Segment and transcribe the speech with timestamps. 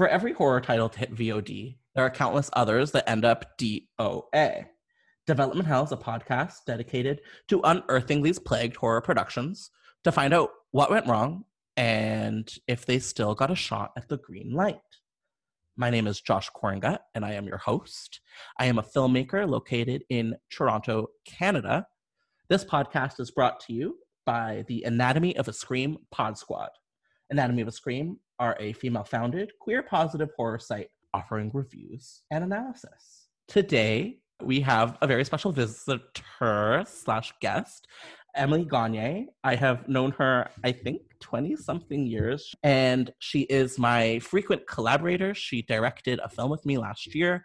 [0.00, 4.64] For every horror title to hit VOD, there are countless others that end up DOA.
[5.26, 9.70] Development Hell is a podcast dedicated to unearthing these plagued horror productions
[10.04, 11.44] to find out what went wrong
[11.76, 14.80] and if they still got a shot at the green light.
[15.76, 18.20] My name is Josh Koringa, and I am your host.
[18.58, 21.86] I am a filmmaker located in Toronto, Canada.
[22.48, 26.70] This podcast is brought to you by the Anatomy of a Scream Pod Squad.
[27.28, 32.42] Anatomy of a Scream are a female founded, queer positive horror site offering reviews and
[32.42, 33.28] analysis.
[33.46, 37.86] Today, we have a very special visitor slash guest,
[38.34, 39.28] Emily Gagne.
[39.44, 45.34] I have known her, I think, 20 something years, and she is my frequent collaborator.
[45.34, 47.44] She directed a film with me last year,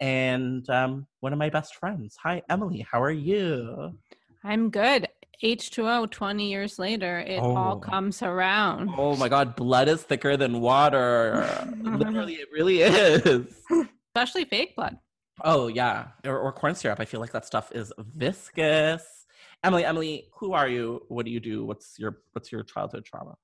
[0.00, 2.16] and um, one of my best friends.
[2.22, 2.86] Hi, Emily.
[2.90, 3.98] How are you?
[4.44, 5.08] I'm good.
[5.42, 7.56] H2O 20 years later, it oh.
[7.56, 8.90] all comes around.
[8.96, 11.66] Oh my God, blood is thicker than water.
[11.82, 13.46] Literally, it really is.
[14.14, 14.98] Especially fake blood.
[15.42, 16.08] Oh, yeah.
[16.24, 17.00] Or, or corn syrup.
[17.00, 19.26] I feel like that stuff is viscous.
[19.64, 21.02] Emily, Emily, who are you?
[21.08, 21.64] What do you do?
[21.64, 23.34] What's your what's your childhood trauma?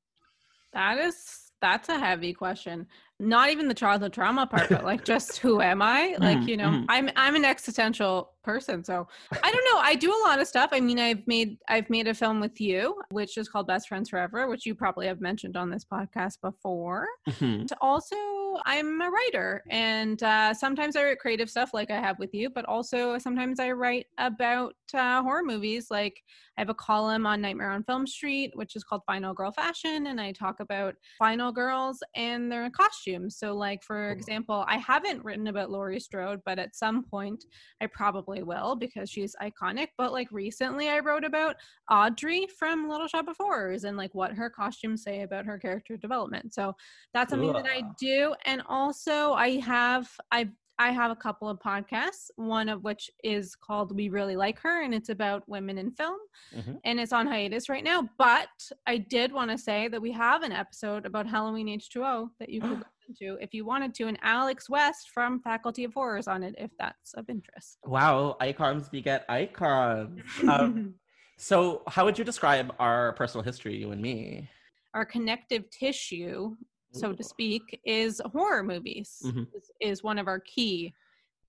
[0.72, 2.86] That is that's a heavy question
[3.18, 6.68] not even the childhood trauma part but like just who am i like you know
[6.68, 6.86] mm-hmm.
[6.88, 9.06] i'm i'm an existential person so
[9.42, 12.08] i don't know i do a lot of stuff i mean i've made i've made
[12.08, 15.56] a film with you which is called best friends forever which you probably have mentioned
[15.56, 17.64] on this podcast before mm-hmm.
[17.80, 18.16] also
[18.64, 22.50] i'm a writer and uh, sometimes i write creative stuff like i have with you
[22.50, 26.22] but also sometimes i write about uh, horror movies like
[26.58, 30.08] i have a column on nightmare on film street which is called final girl fashion
[30.08, 33.36] and i talk about final girls and their costumes.
[33.36, 37.44] So, like for example, I haven't written about Laurie Strode, but at some point
[37.80, 39.88] I probably will because she's iconic.
[39.98, 41.56] But like recently, I wrote about
[41.91, 45.96] Audrey from Little Shop of Horrors and like what her costumes say about her character
[45.96, 46.54] development.
[46.54, 46.74] So
[47.12, 47.56] that's something Ugh.
[47.56, 48.34] that I do.
[48.46, 53.54] And also, I have I've I have a couple of podcasts, one of which is
[53.54, 56.16] called We Really Like Her, and it's about women in film.
[56.56, 56.72] Mm-hmm.
[56.84, 58.08] And it's on hiatus right now.
[58.16, 58.48] But
[58.86, 62.62] I did want to say that we have an episode about Halloween H2O that you
[62.62, 66.42] could listen to if you wanted to, and Alex West from Faculty of Horrors on
[66.42, 67.76] it, if that's of interest.
[67.84, 70.22] Wow, icons beget icons.
[70.48, 70.94] um,
[71.36, 74.48] so, how would you describe our personal history, you and me?
[74.94, 76.56] Our connective tissue
[76.92, 79.22] so to speak, is horror movies.
[79.24, 79.42] Mm-hmm.
[79.54, 80.92] Is, is, one of our key.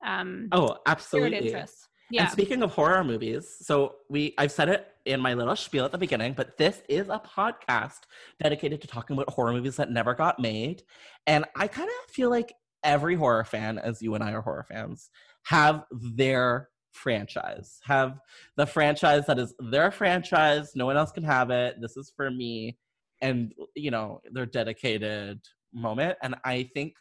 [0.05, 1.53] Um, oh, absolutely.
[2.11, 2.23] Yeah.
[2.23, 5.91] And speaking of horror movies, so we I've said it in my little spiel at
[5.91, 8.01] the beginning, but this is a podcast
[8.41, 10.83] dedicated to talking about horror movies that never got made.
[11.25, 12.53] And I kind of feel like
[12.83, 15.09] every horror fan, as you and I are horror fans,
[15.43, 18.19] have their franchise, have
[18.57, 20.73] the franchise that is their franchise.
[20.75, 21.77] No one else can have it.
[21.79, 22.77] This is for me
[23.21, 25.39] and you know their dedicated
[25.73, 26.93] moment and i think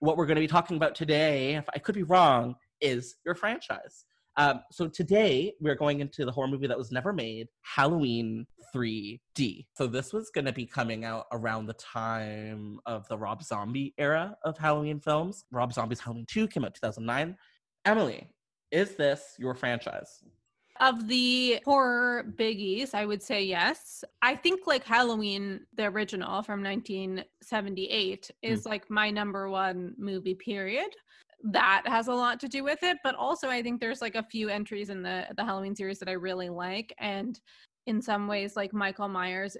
[0.00, 3.34] what we're going to be talking about today if i could be wrong is your
[3.34, 4.04] franchise.
[4.36, 9.66] Um, so today we're going into the horror movie that was never made halloween 3d
[9.76, 13.92] so this was going to be coming out around the time of the rob zombie
[13.98, 15.44] era of halloween films.
[15.50, 17.36] Rob zombie's halloween 2 came out 2009
[17.84, 18.28] emily
[18.70, 20.22] is this your franchise
[20.80, 24.02] Of the horror biggies, I would say yes.
[24.22, 28.66] I think like Halloween, the original from 1978, is mm.
[28.66, 30.88] like my number one movie, period.
[31.44, 34.22] That has a lot to do with it, but also I think there's like a
[34.22, 37.38] few entries in the the Halloween series that I really like, and
[37.86, 39.56] in some ways, like Michael Myers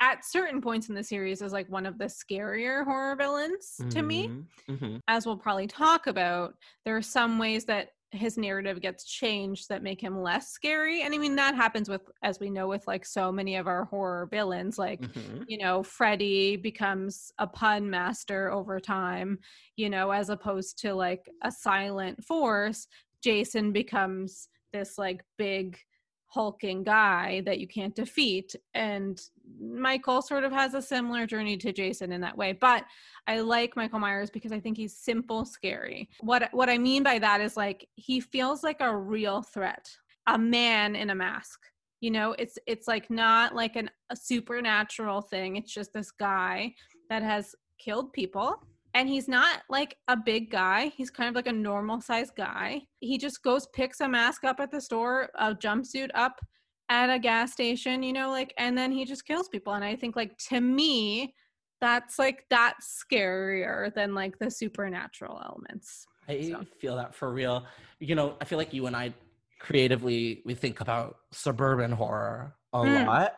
[0.00, 3.84] at certain points in the series is like one of the scarier horror villains to
[3.84, 4.06] mm-hmm.
[4.06, 4.30] me.
[4.68, 4.96] Mm-hmm.
[5.08, 6.54] As we'll probably talk about,
[6.84, 11.12] there are some ways that his narrative gets changed that make him less scary and
[11.12, 14.28] i mean that happens with as we know with like so many of our horror
[14.30, 15.42] villains like mm-hmm.
[15.48, 19.38] you know freddy becomes a pun master over time
[19.76, 22.86] you know as opposed to like a silent force
[23.22, 25.76] jason becomes this like big
[26.28, 28.54] hulking guy that you can't defeat.
[28.74, 29.20] And
[29.60, 32.84] michael sort of has a similar journey to jason in that way but
[33.28, 36.08] i like michael myers because i think he's simple scary.
[36.20, 39.88] What what i mean by that is like he feels like a real threat
[40.26, 41.60] a man in a mask.
[42.00, 45.56] You know it's it's like not like an, a supernatural thing.
[45.56, 46.74] It's just this guy
[47.08, 48.56] that has killed people
[48.96, 50.90] and he's not like a big guy.
[50.96, 52.80] He's kind of like a normal sized guy.
[53.00, 56.40] He just goes picks a mask up at the store a jumpsuit up
[56.88, 59.74] at a gas station you know like and then he just kills people.
[59.74, 61.34] And i think like to me
[61.78, 66.06] that's like that's scarier than like the supernatural elements.
[66.26, 66.64] I so.
[66.80, 67.66] feel that for real.
[68.00, 69.12] You know i feel like you and i
[69.58, 73.06] creatively we think about suburban horror a mm.
[73.06, 73.34] lot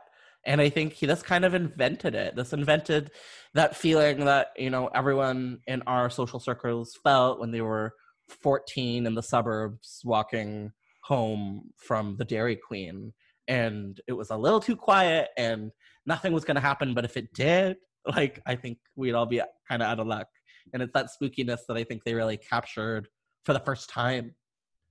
[0.48, 2.34] and i think he just kind of invented it.
[2.34, 3.12] This invented
[3.54, 7.92] that feeling that you know everyone in our social circles felt when they were
[8.28, 10.72] 14 in the suburbs walking
[11.04, 13.12] home from the dairy queen.
[13.46, 15.70] And it was a little too quiet and
[16.04, 16.92] nothing was going to happen.
[16.92, 20.28] But if it did like i think we'd all be kind of out of luck.
[20.72, 23.08] And it's that spookiness that i think they really captured
[23.44, 24.34] for the first time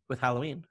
[0.09, 0.63] with halloween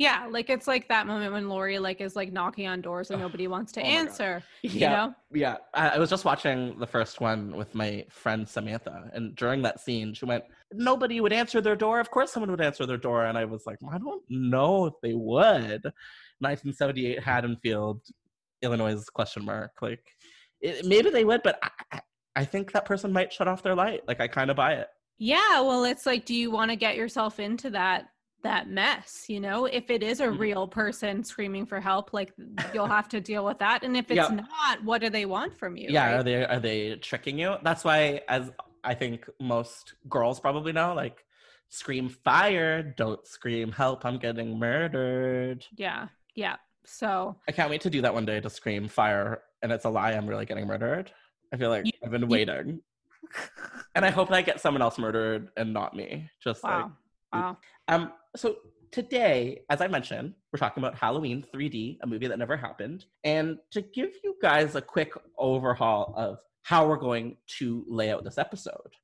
[0.00, 3.20] yeah, like it's like that moment when Laurie like is like knocking on doors and
[3.20, 4.42] nobody wants to oh answer.
[4.62, 5.14] Yeah, you know?
[5.30, 5.56] yeah.
[5.74, 9.78] I, I, was just watching the first one with my friend Samantha, and during that
[9.78, 12.00] scene, she went, "Nobody would answer their door.
[12.00, 14.94] Of course, someone would answer their door." And I was like, "I don't know if
[15.02, 15.82] they would."
[16.38, 18.00] 1978 Haddonfield,
[18.62, 19.04] Illinois?
[19.12, 19.72] Question mark.
[19.82, 20.02] Like,
[20.62, 21.58] it, maybe they would, but
[21.92, 22.00] I,
[22.36, 24.00] I think that person might shut off their light.
[24.08, 24.88] Like, I kind of buy it.
[25.18, 28.06] Yeah, well, it's like, do you want to get yourself into that
[28.42, 30.38] that mess you know if it is a mm-hmm.
[30.38, 32.32] real person screaming for help like
[32.72, 34.28] you'll have to deal with that and if it's yeah.
[34.28, 36.14] not what do they want from you yeah right?
[36.14, 38.50] are they are they tricking you that's why as
[38.84, 41.24] i think most girls probably know like
[41.68, 47.90] scream fire don't scream help i'm getting murdered yeah yeah so i can't wait to
[47.90, 51.12] do that one day to scream fire and it's a lie i'm really getting murdered
[51.52, 52.82] i feel like you, i've been waiting you,
[53.94, 56.82] and i hope i get someone else murdered and not me just wow.
[56.84, 56.90] like
[57.32, 57.56] Wow.
[57.88, 58.56] Um, so
[58.92, 63.04] today, as I mentioned, we're talking about Halloween 3D, a movie that never happened.
[63.24, 68.24] And to give you guys a quick overhaul of how we're going to lay out
[68.24, 68.94] this episode.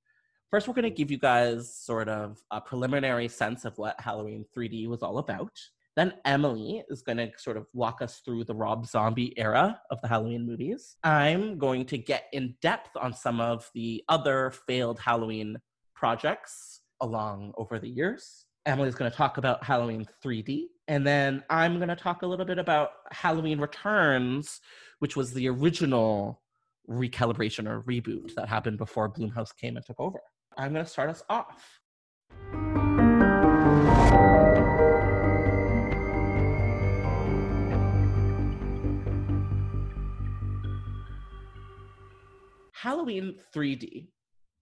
[0.50, 4.44] First, we're going to give you guys sort of a preliminary sense of what Halloween
[4.56, 5.50] 3D was all about.
[5.96, 10.00] Then Emily is going to sort of walk us through the Rob Zombie era of
[10.02, 10.96] the Halloween movies.
[11.02, 15.56] I'm going to get in depth on some of the other failed Halloween
[15.94, 18.45] projects along over the years.
[18.66, 20.64] Emily's going to talk about Halloween 3D.
[20.88, 24.60] And then I'm going to talk a little bit about Halloween Returns,
[24.98, 26.42] which was the original
[26.90, 30.18] recalibration or reboot that happened before Blumhouse came and took over.
[30.58, 31.80] I'm going to start us off.
[42.72, 44.08] Halloween 3D,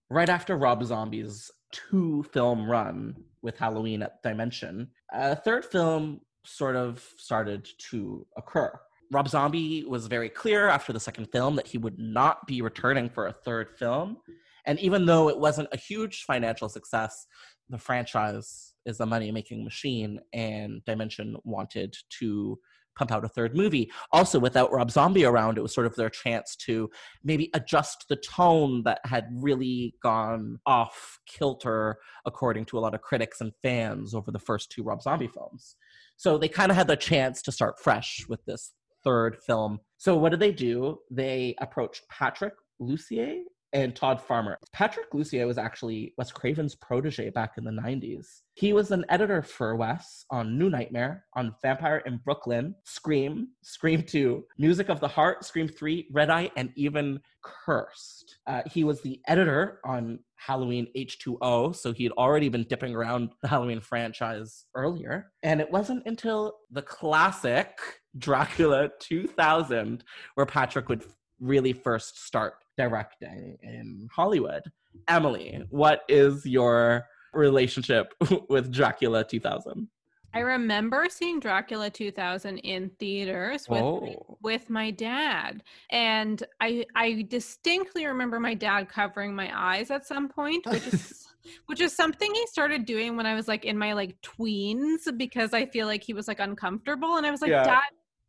[0.09, 6.75] right after Rob Zombie's two film run with Halloween at Dimension, a third film sort
[6.75, 8.77] of started to occur.
[9.11, 13.07] Rob Zombie was very clear after the second film that he would not be returning
[13.07, 14.17] for a third film.
[14.65, 17.27] And even though it wasn't a huge financial success,
[17.69, 22.59] the franchise is a money making machine, and Dimension wanted to
[22.95, 23.91] pump out a third movie.
[24.11, 26.89] Also, without Rob Zombie around, it was sort of their chance to
[27.23, 33.01] maybe adjust the tone that had really gone off kilter, according to a lot of
[33.01, 35.75] critics and fans, over the first two Rob Zombie films.
[36.17, 38.71] So they kind of had the chance to start fresh with this
[39.03, 39.79] third film.
[39.97, 40.99] So what did they do?
[41.11, 43.41] They approached Patrick Lussier
[43.75, 44.57] and Todd Farmer.
[44.71, 48.25] Patrick Lussier was actually Wes Craven's protege back in the 90s.
[48.53, 54.01] He was an editor for Wes on New Nightmare, on Vampire in Brooklyn, Scream, Scream
[54.01, 58.37] 2, Music of the Heart, Scream 3, Red Eye, and even Cursed.
[58.47, 63.31] Uh, he was the editor on Halloween H2O, so he had already been dipping around
[63.41, 65.33] the Halloween franchise earlier.
[65.43, 67.77] And it wasn't until the classic
[68.17, 70.05] Dracula 2000
[70.35, 71.03] where Patrick would
[71.41, 74.63] really first start directing in Hollywood.
[75.07, 78.13] Emily, what is your relationship
[78.49, 79.87] with Dracula 2000?
[80.33, 84.37] I remember seeing Dracula 2000 in theaters with Oh.
[84.41, 90.27] with my dad, and I I distinctly remember my dad covering my eyes at some
[90.27, 91.25] point, which is
[91.67, 95.53] which is something he started doing when I was like in my like tweens because
[95.53, 97.63] I feel like he was like uncomfortable, and I was like, Yeah.
[97.63, 97.83] Dad,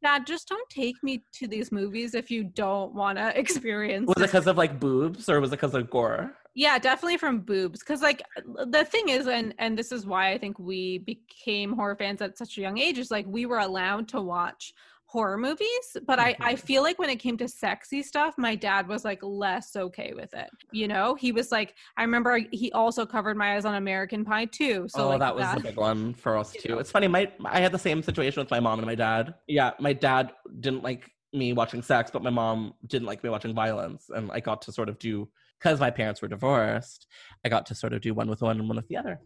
[0.07, 4.07] Dad, just don't take me to these movies if you don't want to experience.
[4.07, 6.33] Was it because of like boobs or was it because of gore?
[6.55, 7.81] Yeah, definitely from boobs.
[7.81, 8.23] Because like
[8.67, 12.39] the thing is, and and this is why I think we became horror fans at
[12.39, 12.99] such a young age.
[12.99, 14.75] Is like we were allowed to watch
[15.17, 16.59] horror movies, but I I Mhm.
[16.69, 20.35] feel like when it came to sexy stuff, my dad was like less okay with
[20.35, 20.51] it.
[20.73, 24.45] You know, he was like, I remember he also covered my eyes on American Pie
[24.61, 24.87] too.
[24.89, 26.69] So oh, like that was the big one for us too.
[26.75, 26.79] know.
[26.79, 27.09] It's funny.
[27.09, 29.35] My I had the same situation with my mom and my dad.
[29.47, 33.55] Yeah, my dad didn't like me watching sex, but my mom didn't like me watching
[33.55, 37.07] violence, and I got to sort of do because my parents were divorced.
[37.43, 39.19] I got to sort of do one with one and one with the other.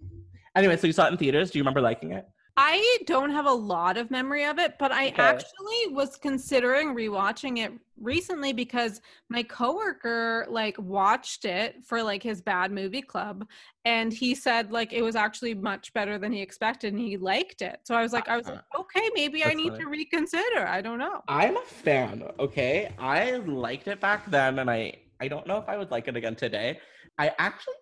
[0.57, 1.51] Anyway, so you saw it in theaters.
[1.51, 2.27] Do you remember liking it?
[2.57, 5.23] I don't have a lot of memory of it, but I Okay.
[5.23, 12.41] actually was considering rewatching it recently because my coworker like watched it for like his
[12.41, 13.47] bad movie club
[13.85, 17.63] and he said like it was actually much better than he expected and he liked
[17.63, 17.81] it.
[17.85, 18.81] So I was like I was like uh-huh.
[18.83, 19.85] okay, maybe I need funny.
[19.85, 20.67] to reconsider.
[20.67, 21.23] I don't know.
[21.29, 22.25] I'm a fan.
[22.39, 26.09] Okay, I liked it back then, and I I don't know if I would like
[26.09, 26.79] it again today.
[27.19, 27.75] I actually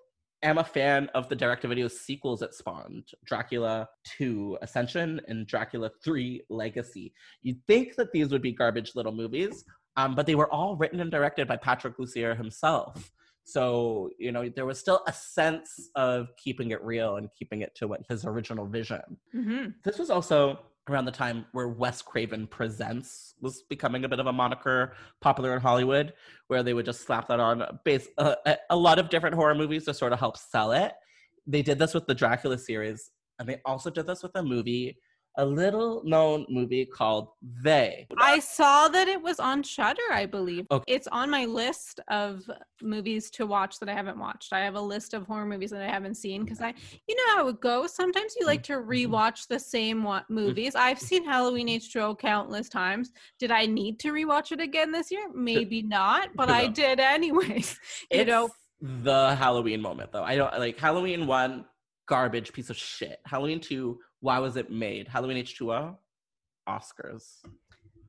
[0.42, 6.42] am a fan of the direct-to-video sequels it spawned: Dracula 2 Ascension and Dracula 3
[6.49, 7.12] Legacy.
[7.42, 9.64] You'd think that these would be garbage little movies,
[9.97, 13.11] um, but they were all written and directed by Patrick Lussier himself.
[13.45, 17.75] So you know there was still a sense of keeping it real and keeping it
[17.76, 20.59] to what his original vision hmm this was also
[20.90, 25.54] around the time where Wes Craven Presents was becoming a bit of a moniker popular
[25.54, 26.12] in Hollywood,
[26.49, 29.54] where they would just slap that on base uh, a, a lot of different horror
[29.54, 30.92] movies to sort of help sell it.
[31.47, 34.99] They did this with the Dracula series, and they also did this with a movie,
[35.38, 37.28] a little known movie called
[37.62, 38.07] They.
[38.18, 40.66] I saw that it was on Shudder, I believe.
[40.71, 40.85] Okay.
[40.92, 42.42] It's on my list of
[42.83, 44.52] movies to watch that I haven't watched.
[44.52, 46.75] I have a list of horror movies that I haven't seen because I,
[47.07, 47.95] you know how it goes.
[47.95, 48.90] Sometimes you like to Mm-hmm.
[49.14, 50.75] rewatch the same wa- movies.
[50.75, 53.12] I've seen Halloween H2O countless times.
[53.38, 55.28] Did I need to rewatch it again this year?
[55.35, 57.78] Maybe not, but I did anyways.
[58.11, 60.25] you know, the Halloween moment though.
[60.25, 61.64] I don't like Halloween one,
[62.09, 63.18] garbage piece of shit.
[63.26, 65.08] Halloween two, why was it made?
[65.08, 65.96] Halloween H2O,
[66.68, 67.25] Oscars.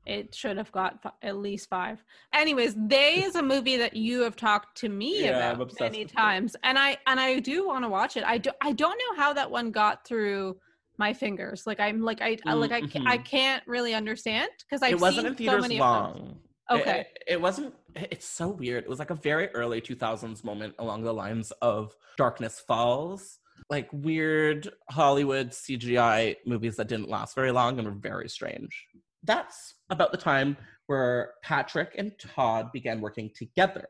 [0.06, 2.02] it should have got fi- at least five.
[2.34, 6.08] Anyways, they is a movie that you have talked to me Yeah, about many it.
[6.12, 8.24] times, and I and I do want to watch it.
[8.24, 10.58] I do I don't know how that one got through
[10.98, 11.66] my fingers.
[11.66, 13.24] Like I'm like I I- like I I Mhm.
[13.24, 15.88] can't really understand because I it wasn't in so theaters many of them.
[16.22, 16.30] long.
[16.30, 16.36] It-
[16.72, 17.00] Okay.
[17.00, 17.74] It, it wasn't.
[17.96, 18.84] It's so weird.
[18.84, 23.39] It was like a very early 2000s moment along the lines of Darkness Falls,
[23.70, 28.86] like weird Hollywood CGI movies that didn't last very long and were very strange.
[29.22, 33.86] That's about the time where Patrick and Todd began working together.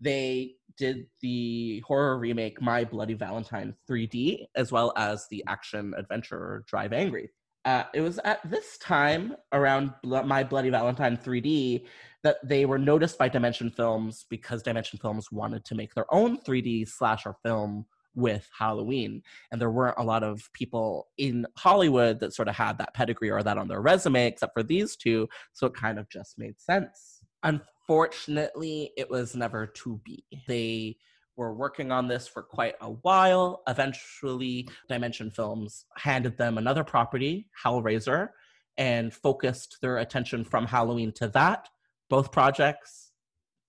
[0.00, 6.64] They did the horror remake My Bloody Valentine 3D, as well as the action adventure
[6.68, 7.30] Drive Angry.
[7.64, 11.86] Uh, it was at this time around My Bloody Valentine 3D
[12.22, 16.38] that they were noticed by Dimension Films because Dimension Films wanted to make their own
[16.42, 19.22] 3D slasher film with Halloween.
[19.50, 23.30] And there weren't a lot of people in Hollywood that sort of had that pedigree
[23.30, 25.28] or that on their resume, except for these two.
[25.52, 27.20] So it kind of just made sense.
[27.42, 30.24] Unfortunately, it was never to be.
[30.46, 30.96] They
[31.36, 33.62] were working on this for quite a while.
[33.66, 38.28] Eventually, Dimension Films handed them another property, Hellraiser,
[38.76, 41.68] and focused their attention from Halloween to that.
[42.08, 43.12] Both projects,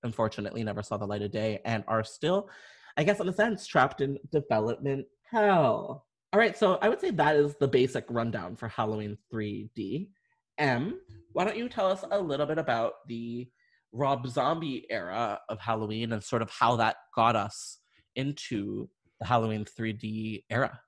[0.03, 2.49] unfortunately, never saw the light of day and are still,
[2.97, 6.05] I guess, in a sense, trapped in development hell.
[6.33, 10.09] All right, so I would say that is the basic rundown for Halloween 3D.
[10.57, 10.99] M,
[11.33, 13.47] why don't you tell us a little bit about the
[13.91, 17.79] Rob Zombie era of Halloween and sort of how that got us
[18.15, 20.79] into the Halloween 3D era?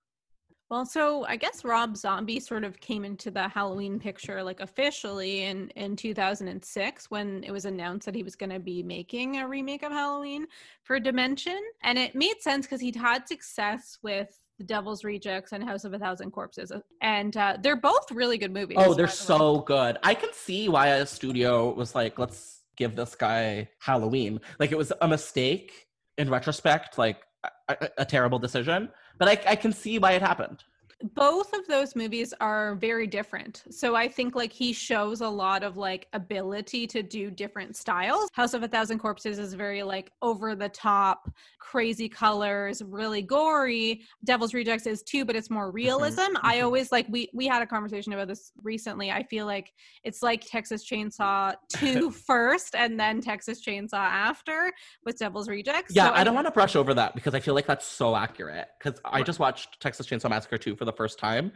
[0.69, 5.43] Well, so I guess Rob Zombie sort of came into the Halloween picture like officially
[5.43, 9.47] in in 2006 when it was announced that he was going to be making a
[9.47, 10.45] remake of Halloween
[10.83, 15.63] for Dimension, and it made sense because he'd had success with The Devil's Rejects and
[15.63, 16.71] House of a Thousand Corpses,
[17.01, 18.77] and uh, they're both really good movies.
[18.77, 19.97] Oh, they're the so good.
[20.03, 24.41] I can see why a studio was like, let's give this guy Halloween.
[24.59, 27.21] Like it was a mistake in retrospect, like
[27.69, 28.89] a- a terrible decision.
[29.17, 30.63] But I, I can see why it happened.
[31.13, 33.63] Both of those movies are very different.
[33.69, 38.29] So i think like he shows a lot of like ability to do different styles.
[38.33, 44.01] House of a thousand corpses is very like over the top crazy colors really gory.
[44.23, 46.35] Devil's rejects is too but it's more realism.
[46.41, 46.63] I mhm.
[46.63, 49.11] always like we we had a conversation about this recently.
[49.11, 49.73] I feel like
[50.03, 54.71] it's like texas chainsaw 2 first and then texas chainsaw after
[55.05, 55.95] with devil's rejects.
[55.95, 58.15] Yeah, So I don't want to brush over that because I feel like that's so
[58.15, 58.67] accurate.
[58.79, 61.51] Because I just watched Texas Chainsaw Massacre 2 for the first time.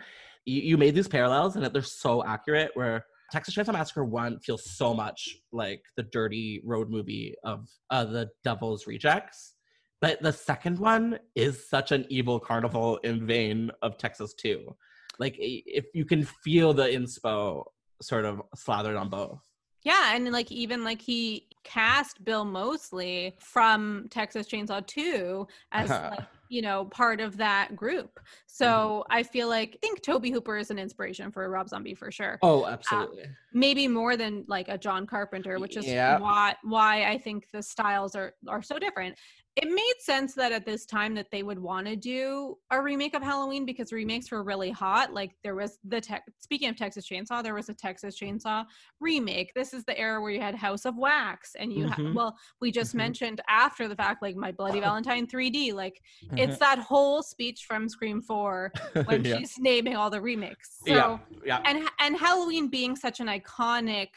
[0.46, 4.70] You, you made these parallels and they're so accurate where Texas Chainsaw Massacre 1 feels
[4.70, 9.56] so much like the dirty road movie of uh, the Devil's Rejects.
[10.02, 14.76] But the second one is such an evil carnival in vein of Texas 2.
[15.20, 17.64] Like, if you can feel the inspo
[18.02, 19.40] sort of slathered on both.
[19.84, 26.10] Yeah, and like even like he cast Bill Moseley from Texas Chainsaw 2 as Uh-huh.
[26.12, 28.16] like, you know, part of that group.
[28.16, 28.26] Mm-hmm.
[28.46, 32.12] So I feel like I think Tobe Hooper is an inspiration for Rob Zombie for
[32.12, 32.38] sure.
[32.42, 33.26] Oh, uh, absolutely.
[33.54, 36.20] Maybe more than like a John Carpenter, which is Yeah.
[36.20, 39.18] why why I think the styles are are so different.
[39.58, 43.14] It made sense that at this time that they would want to do a remake
[43.14, 45.14] of Halloween because remakes were really hot.
[45.14, 48.66] Like there was the tech speaking of Texas Chainsaw, there was a Texas Chainsaw
[49.02, 49.54] remake.
[49.54, 51.90] This is the era where you had House of Wax and you Mhm.
[51.90, 53.00] had well, we just Mhm.
[53.00, 55.74] mentioned after the fact like My Bloody Valentine 3D.
[55.74, 56.38] Like Mm-hmm.
[56.38, 58.72] it's that whole speech from Scream 4
[59.06, 59.38] when yeah.
[59.40, 60.80] she's naming all the remakes.
[60.88, 61.62] So yeah, yeah.
[61.66, 64.08] and and Halloween being such an iconic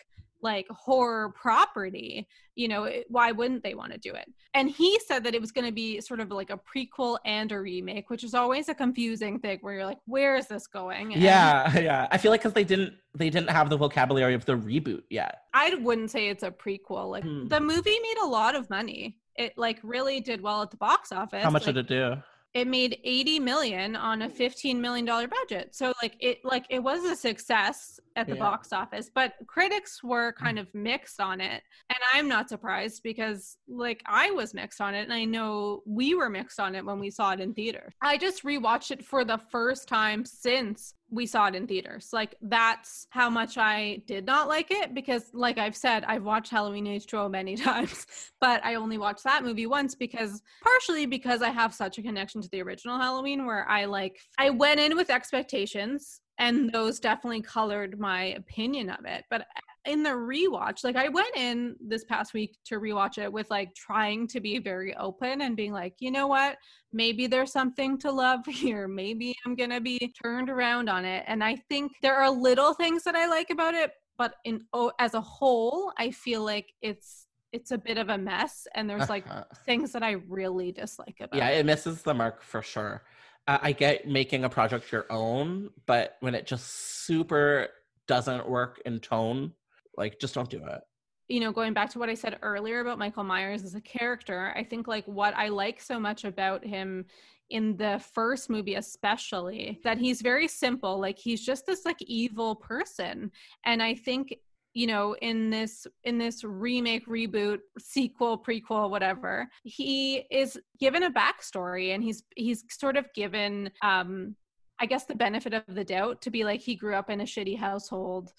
[0.45, 4.31] like horror property, you know, it, why wouldn't they want to do it?
[4.53, 7.51] And he said that it was going to be sort of like a prequel and
[7.51, 11.15] a remake, which is always a confusing thing where you're like, where is this going?
[11.15, 12.07] And Yeah, yeah.
[12.13, 15.43] I feel like because they didn't they didn't have the vocabulary of the reboot yet.
[15.55, 17.11] I wouldn't say it's a prequel.
[17.11, 17.49] Like Hmm.
[17.49, 19.17] the movie made a lot of money.
[19.37, 21.43] It like really did well at the box office.
[21.43, 22.23] How much like, did it do?
[22.55, 26.79] It made 80 million on a 15 million dollar budget so like it like it
[26.83, 28.39] was a success at the Yeah.
[28.39, 28.51] Mm.
[28.51, 33.59] box office but critics were kind of mixed on it and i'm not surprised because
[33.69, 36.99] like i was mixed on it and i know we were mixed on it when
[37.01, 41.27] we saw it in theater i just rewatched it for the first time since we
[41.27, 45.59] saw it in theaters like that's how much i did not like it because like
[45.59, 48.07] i've said i've watched halloween h2o many times
[48.45, 52.43] but I only watched that movie once because partially because I have such a connection
[52.43, 57.41] to the original Halloween where I like I went in with expectations and those definitely
[57.41, 59.25] colored my opinion of it.
[59.31, 59.47] But
[59.87, 63.75] in the rewatch, like I went in this past week to rewatch it with like
[63.75, 66.57] trying to be very open and being like, you know what?
[66.93, 68.89] Maybe there's something to love here.
[68.89, 71.25] Maybe I'm going to be turned around on it.
[71.27, 74.93] And I think there are little things that I like about it, but in oh,
[74.99, 79.09] as a whole, I feel like it's it's a bit of a mess and there's
[79.09, 79.45] like Uh-huh.
[79.67, 81.53] things that I really dislike about Yeah, it.
[81.55, 83.03] Yeah, it misses the mark for sure.
[83.47, 86.67] Uh, I get making a project your own, but when it just
[87.07, 87.69] super
[88.09, 89.53] doesn't work in tone,
[89.97, 90.81] like just don't do it.
[91.29, 94.53] you know, going back to what I said earlier about Michael Myers as a character,
[94.57, 97.07] I think like what I like so much about him
[97.51, 102.57] in the first movie especially that he's very simple like he's just this like evil
[102.57, 103.31] person
[103.67, 104.35] and i think
[104.73, 111.11] you know in this in this remake reboot sequel prequel whatever he is given a
[111.11, 114.35] backstory and he's he's sort of given um
[114.81, 117.25] i guess the benefit of the doubt to be like he grew up in a
[117.25, 118.33] shitty household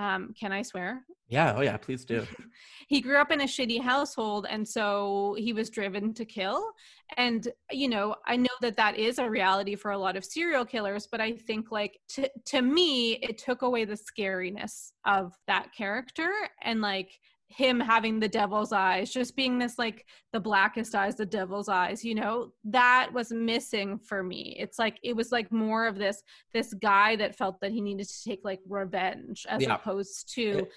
[0.00, 1.04] um can i swear?
[1.28, 2.26] Yeah, oh yeah, please do.
[2.88, 6.72] he grew up in a shitty household and so he was driven to kill.
[7.16, 10.64] And you know i know that that is a reality for a lot of serial
[10.64, 15.68] killers but i think like to to me it took away the scariness of that
[15.76, 16.30] character.
[16.62, 17.10] And like
[17.50, 22.04] him having the devil's eyes just being this like the blackest eyes the devil's eyes
[22.04, 26.22] you know that was missing for me it's like it was like more of this
[26.54, 29.74] this guy that felt that he needed to take like revenge as Yeah.
[29.74, 30.68] opposed to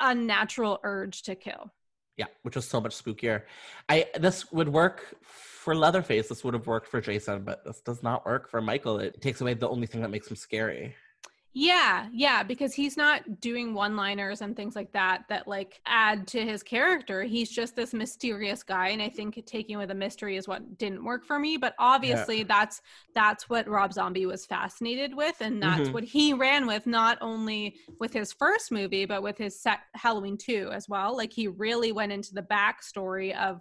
[0.00, 1.72] unnatural urge to kill.
[2.16, 3.42] Yeah, which was so much spookier.
[3.88, 6.28] I this would work for Leatherface.
[6.28, 8.98] This would have worked for Jason, but this does not work for Michael.
[8.98, 10.94] It takes away the only thing that makes him scary.
[11.54, 16.42] Yeah, yeah, because he's not doing one-liners and things like that that like add to
[16.44, 17.24] his character.
[17.24, 21.04] He's just this mysterious guy and I think taking with a mystery is what didn't
[21.04, 22.44] work for me, but obviously yeah.
[22.48, 22.80] that's
[23.14, 25.92] that's what Rob Zombie was fascinated with and that's mm-hmm.
[25.92, 30.38] what he ran with not only with his first movie but with his set Halloween
[30.38, 31.14] 2 as well.
[31.14, 33.60] Like he really went into the backstory of,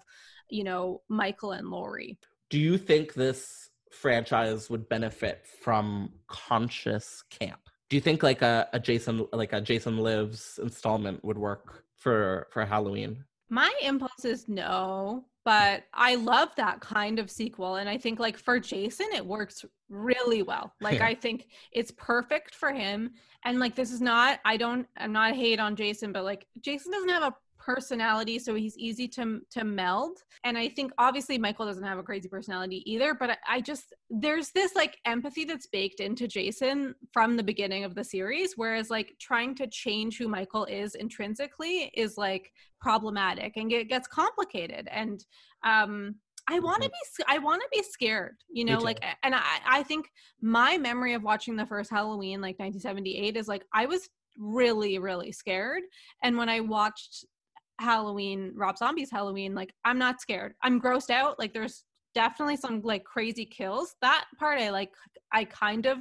[0.50, 2.18] you know, Michael and Laurie.
[2.50, 7.60] Do you think this franchise would benefit from conscious camp?
[7.92, 12.48] Do you think like a, a Jason like a Jason Lives installment would work for
[12.50, 13.26] for Halloween?
[13.50, 18.38] My impulse is no, but I love that kind of sequel and I think like
[18.38, 20.74] for Jason it works really well.
[20.82, 21.08] Like yeah.
[21.08, 23.12] I think it's perfect for him
[23.44, 26.94] and like this is not I don't I'm not hate on Jason but like Jason
[26.94, 30.18] doesn't have a personality so he's easy to to meld.
[30.44, 33.94] And i think obviously michael doesn't have a crazy personality either but I, I, just
[34.10, 38.90] there's this like empathy that's baked into jason from the beginning of the series whereas
[38.90, 44.88] like trying to change who michael is intrinsically is like problematic and it gets complicated.
[44.92, 45.24] And
[45.64, 46.16] um
[46.50, 49.84] I want to be I want to be scared, you know, like and I I
[49.84, 50.10] think
[50.42, 55.32] my memory of watching the first Halloween like 1978 is like I was really really
[55.32, 55.84] scared.
[56.24, 57.26] And when I watched
[57.82, 60.54] Halloween, Rob Zombie's Halloween, like I'm not scared.
[60.64, 61.40] I'm grossed out.
[61.40, 63.96] Like there's definitely some like crazy kills.
[64.02, 64.92] That part I like
[65.32, 66.00] I kind of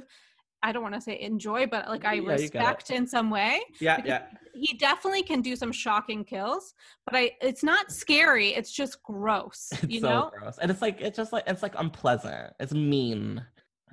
[0.63, 3.61] I don't want to say enjoy, but like I yeah, respect in some way.
[3.79, 4.23] Yeah, yeah.
[4.53, 6.73] He definitely can do some shocking kills,
[7.05, 9.69] but I it's not scary, it's just gross.
[9.83, 10.31] It's you so know?
[10.37, 10.59] gross.
[10.61, 12.53] And it's like it's just like it's like unpleasant.
[12.59, 13.43] It's mean.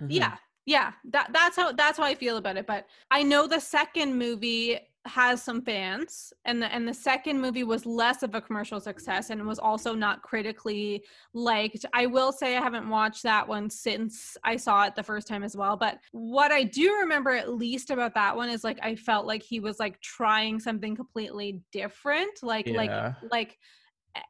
[0.01, 0.11] Mm-hmm.
[0.11, 0.37] Yeah.
[0.67, 0.93] Yeah.
[1.11, 2.67] That that's how that's how I feel about it.
[2.67, 7.65] But I know the second movie has some fans and the and the second movie
[7.65, 11.85] was less of a commercial success and was also not critically liked.
[11.93, 15.43] I will say I haven't watched that one since I saw it the first time
[15.43, 18.95] as well, but what I do remember at least about that one is like I
[18.95, 22.77] felt like he was like trying something completely different, like yeah.
[22.77, 23.59] like like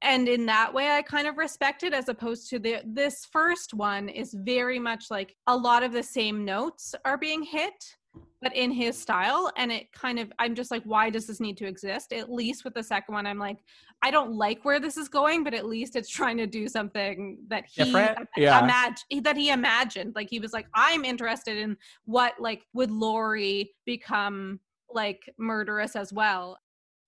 [0.03, 3.75] and in that way i kind of respect it as opposed to the this first
[3.75, 7.97] one is very much like a lot of the same notes are being hit
[8.41, 11.57] but in his style and it kind of i'm just like why does this need
[11.57, 12.13] to exist?
[12.13, 13.59] At least with the second one i'm like
[14.03, 17.39] i don't like where this is going but at least it's trying to do something
[17.49, 18.29] that he Different?
[18.37, 18.61] yeah.
[18.61, 20.15] Imag- that he imagined.
[20.15, 26.13] Like he was like i'm interested in what like would laurie become like murderous as
[26.13, 26.59] well.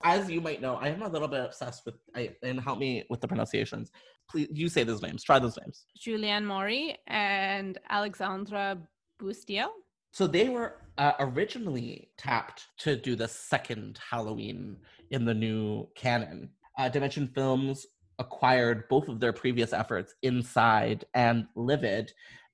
[0.02, 3.04] As you might know i am a little bit obsessed with I, and help me
[3.10, 3.90] with the pronunciations.
[4.30, 5.22] Please you say those names.
[5.24, 5.86] Try those names.
[5.96, 8.78] Julien Maury and Alexandre
[9.20, 9.68] Bustillo
[10.12, 14.76] so they were uh, originally tapped to do the second Halloween
[15.10, 16.50] in the new canon.
[16.78, 17.86] Uh, Dimension Films
[18.18, 22.12] acquired both of their previous efforts, Inside and Livid,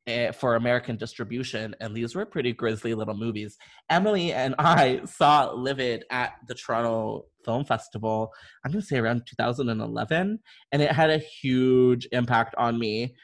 [0.08, 3.56] uh, for American distribution, and these were pretty grisly little movies.
[3.90, 8.32] Emily and I saw Livid at the Toronto Film Festival,
[8.64, 10.38] I'm to say around 2011,
[10.72, 13.16] and it had a huge impact on me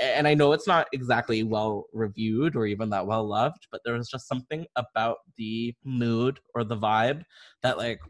[0.00, 3.94] and I know it's not exactly well reviewed or even that well loved, but there
[3.94, 7.22] was just something about the mood or the vibe
[7.62, 8.00] that like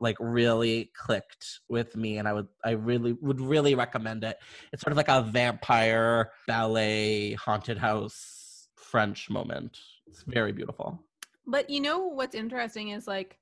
[0.00, 4.38] like really clicked with me and I would I really would really recommend it.
[4.72, 9.78] It's sort of like a vampire ballet haunted house French moment.
[10.06, 11.02] It's very beautiful.
[11.46, 13.38] But you know what's interesting is like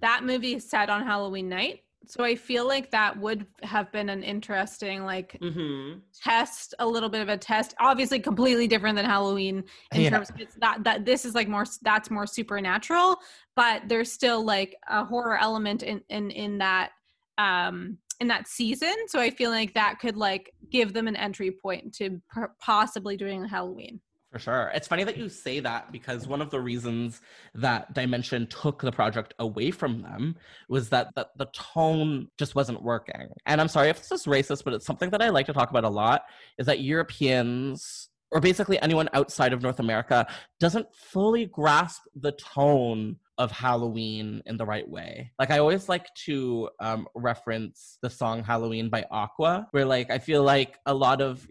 [0.00, 4.08] that movie is set on Halloween night so I feel like that would have been
[4.08, 5.98] an interesting like mm-hmm.
[6.20, 7.74] test, a little bit of a test.
[7.78, 10.10] Obviously, completely different than Halloween in yeah.
[10.10, 13.16] terms of it's that that this is like more that's more supernatural,
[13.54, 16.90] but there's still like a horror element in in in that
[17.38, 18.94] um in that season.
[19.06, 23.16] So I feel like that could like give them an entry point to per- possibly
[23.16, 24.00] doing Halloween.
[24.32, 24.70] For sure.
[24.74, 27.20] It's funny that you say that because one of the reasons
[27.54, 30.36] that Dimension took the project away from them
[30.68, 33.28] was that, that the tone just wasn't working.
[33.46, 35.70] And I'm sorry if this is racist, but it's something that I like to talk
[35.70, 36.22] about a lot
[36.58, 40.24] is that Europeans or basically anyone outside of North America
[40.60, 45.32] doesn't fully grasp the tone of Halloween in the right way.
[45.38, 50.18] Like I always like to um, reference the song Halloween by Aqua, where like I
[50.18, 51.48] feel like a lot of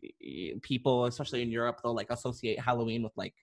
[0.61, 3.33] people, especially in Europe, they'll like associate Halloween with like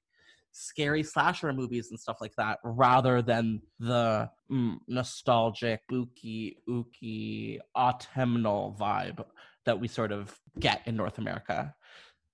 [0.52, 8.76] scary slasher movies and stuff like that rather than the mm, nostalgic spooky ooky autumnal
[8.80, 9.22] vibe
[9.64, 11.74] that we sort of get in north america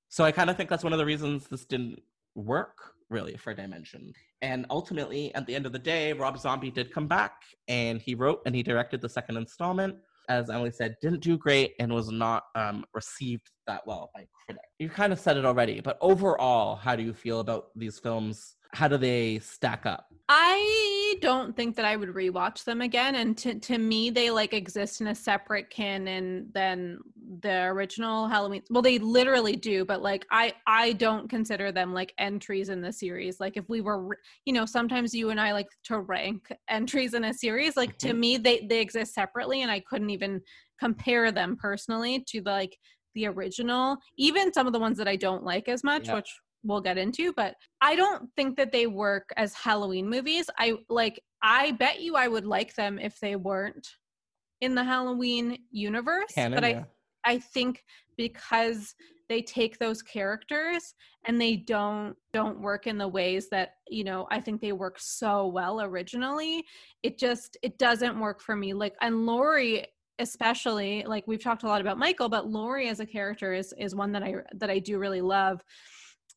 [0.08, 2.00] so i kind of think that's one of the reasons this didn't
[2.36, 6.92] work really for dimension and ultimately, at the end of the day, Rob Zombie did
[6.92, 9.96] come back and he wrote and he directed the second installment.
[10.28, 14.66] As Emily said, didn't do great and was not um, received that well by critics.
[14.80, 18.56] You kind of said it already, but overall, how do you feel about these films?
[18.72, 20.12] How do they stack up?
[20.28, 23.16] I don't think that I would rewatch them again.
[23.16, 27.00] And to, to me, they like exist in a separate canon than
[27.40, 28.62] the original Halloween.
[28.70, 32.92] Well, they literally do, but like I I don't consider them like entries in the
[32.92, 33.40] series.
[33.40, 37.24] Like if we were, you know, sometimes you and I like to rank entries in
[37.24, 37.76] a series.
[37.76, 38.08] Like mm-hmm.
[38.08, 40.40] to me, they they exist separately, and I couldn't even
[40.80, 42.78] compare them personally to the, like
[43.14, 43.98] the original.
[44.16, 46.14] Even some of the ones that I don't like as much, yeah.
[46.14, 46.32] which
[46.64, 50.48] we'll get into but i don't think that they work as halloween movies.
[50.58, 53.86] I like i bet you i would like them if they weren't
[54.60, 56.84] in the halloween universe Canon, but i
[57.24, 57.82] i think
[58.16, 58.94] because
[59.28, 60.94] they take those characters
[61.26, 64.96] and they don't don't work in the ways that you know i think they work
[64.98, 66.64] so well originally
[67.02, 68.74] it just it doesn't work for me.
[68.74, 69.86] Like and laurie
[70.18, 73.94] especially like we've talked a lot about michael but laurie as a character is is
[73.94, 75.62] one that i that i do really love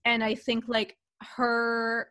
[0.06, 2.08] and i think like her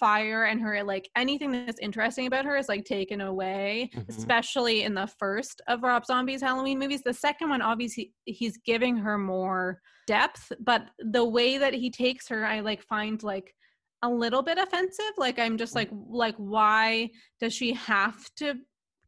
[0.00, 4.10] fire and her like anything that's interesting about her is like taken away mm-hmm.
[4.10, 8.96] especially in the first of rob zombie's halloween movies the second one obviously he's giving
[8.96, 13.54] her more depth but the way that he takes her i like find like
[14.02, 17.08] a little bit offensive like i'm just like like why
[17.40, 18.54] does she have to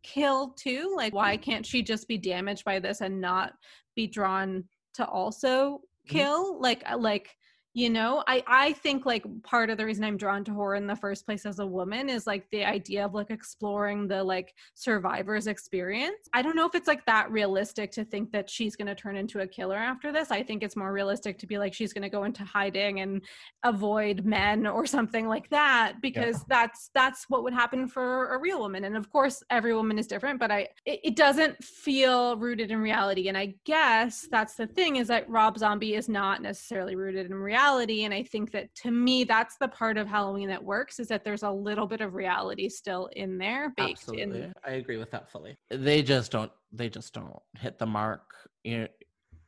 [0.02, 3.52] kill too like why can't she just be damaged by this and not
[3.96, 4.64] be drawn
[4.94, 6.16] to also mm-hmm.
[6.16, 6.62] kill mm-hmm.
[6.62, 7.30] like like
[7.78, 10.86] you know i i think like part of the reason i'm drawn to horror in
[10.86, 14.54] the first place as a woman is like the idea of like exploring the like
[14.74, 16.28] survivor's experience.
[16.32, 19.16] I don't know if it's like that realistic to think that she's going to turn
[19.16, 20.30] into a killer after this.
[20.30, 23.22] I think it's more realistic to be like she's going to go into hiding and
[23.64, 26.44] avoid men or something like that because yeah.
[26.48, 28.84] that's that's what would happen for a real woman.
[28.84, 32.78] And of course every woman is different but i it, it doesn't feel rooted in
[32.78, 33.28] reality.
[33.28, 37.34] And i guess that's the thing is that rob zombie is not necessarily rooted in
[37.34, 40.98] reality reality and i think that to me that's the part of halloween that works
[40.98, 44.42] is that there's a little bit of reality still in there baked Absolutely.
[44.42, 45.56] in i agree with that fully.
[45.70, 48.34] They just don't they just don't hit the mark.
[48.64, 48.88] You know,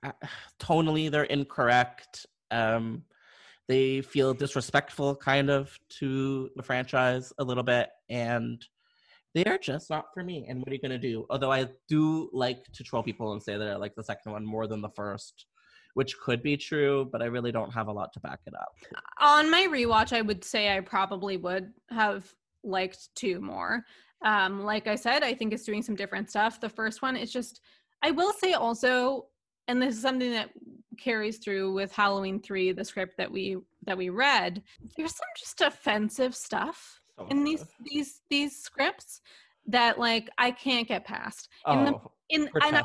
[0.04, 0.12] uh,
[0.60, 2.26] tonally they're incorrect.
[2.50, 3.02] Um
[3.68, 8.64] they feel disrespectful kind of to the franchise a little bit and
[9.32, 11.26] they are just not for me and what are you going to do?
[11.30, 14.44] Although i do like to troll people and say that i like the second one
[14.44, 15.46] more than the first
[15.94, 18.74] which could be true, but I really don't have a lot to back it up.
[19.20, 23.84] On my rewatch, I would say I probably would have liked two more.
[24.24, 26.60] Um, like I said, I think it's doing some different stuff.
[26.60, 27.60] The first one is just,
[28.02, 29.26] I will say also,
[29.68, 30.50] and this is something that
[30.98, 34.62] carries through with Halloween three, the script that we that we read.
[34.96, 39.22] There's some just offensive stuff so in these these these scripts
[39.66, 41.48] that like I can't get past.
[41.66, 42.82] In oh, the in and I,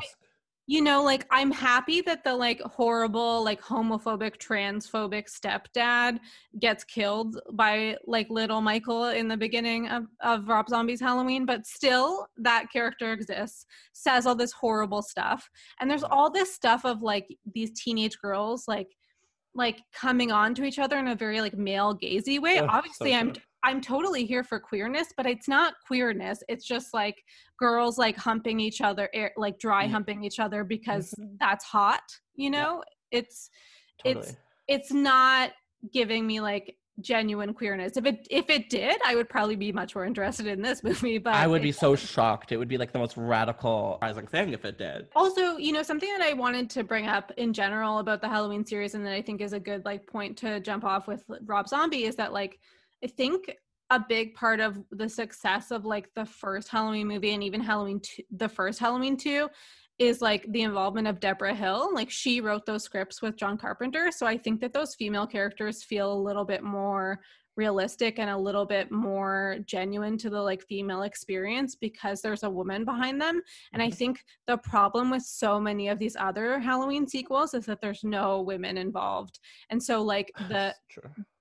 [0.66, 6.18] you know like i'm happy that the like horrible like homophobic transphobic stepdad
[6.58, 11.66] gets killed by like little michael in the beginning of, of rob zombie's halloween but
[11.66, 15.48] still that character exists says all this horrible stuff.
[15.80, 18.88] And there's all this stuff of like these teenage girls like
[19.54, 22.58] like coming on to each other in a very like male gazy way.
[22.58, 23.32] Obviously so i'm
[23.66, 26.40] I'm totally here for queerness, but it's not queerness.
[26.48, 27.24] It's just like
[27.58, 29.90] girls like humping each other, air, like dry mm.
[29.90, 31.34] humping each other because mm-hmm.
[31.40, 32.04] that's hot.
[32.36, 33.18] You know, yeah.
[33.18, 33.50] it's
[34.04, 34.24] totally.
[34.24, 34.36] it's
[34.68, 35.50] it's not
[35.92, 37.96] giving me like genuine queerness.
[37.96, 41.18] If it if it did, I would probably be much more interested in this movie.
[41.18, 42.52] But I would be so shocked.
[42.52, 45.08] It would be like the most radical rising thing if it did.
[45.16, 48.64] Also, you know, something that I wanted to bring up in general about the Halloween
[48.64, 51.68] series and that I think is a good like point to jump off with Rob
[51.68, 52.60] Zombie is that like
[53.04, 53.56] I think
[53.90, 58.00] a big part of the success of like the first Halloween movie and even Halloween
[58.00, 59.48] two, the first Halloween 2
[59.98, 61.94] is like the involvement of Debra Hill.
[61.94, 64.10] Like she wrote those scripts with John Carpenter.
[64.10, 67.20] So I think that those female characters feel a little bit more
[67.56, 72.50] realistic and a little bit more genuine to the like female experience because there's a
[72.50, 73.40] woman behind them
[73.72, 73.94] and i mm-hmm.
[73.94, 78.42] think the problem with so many of these other halloween sequels is that there's no
[78.42, 79.38] women involved
[79.70, 80.74] and so like the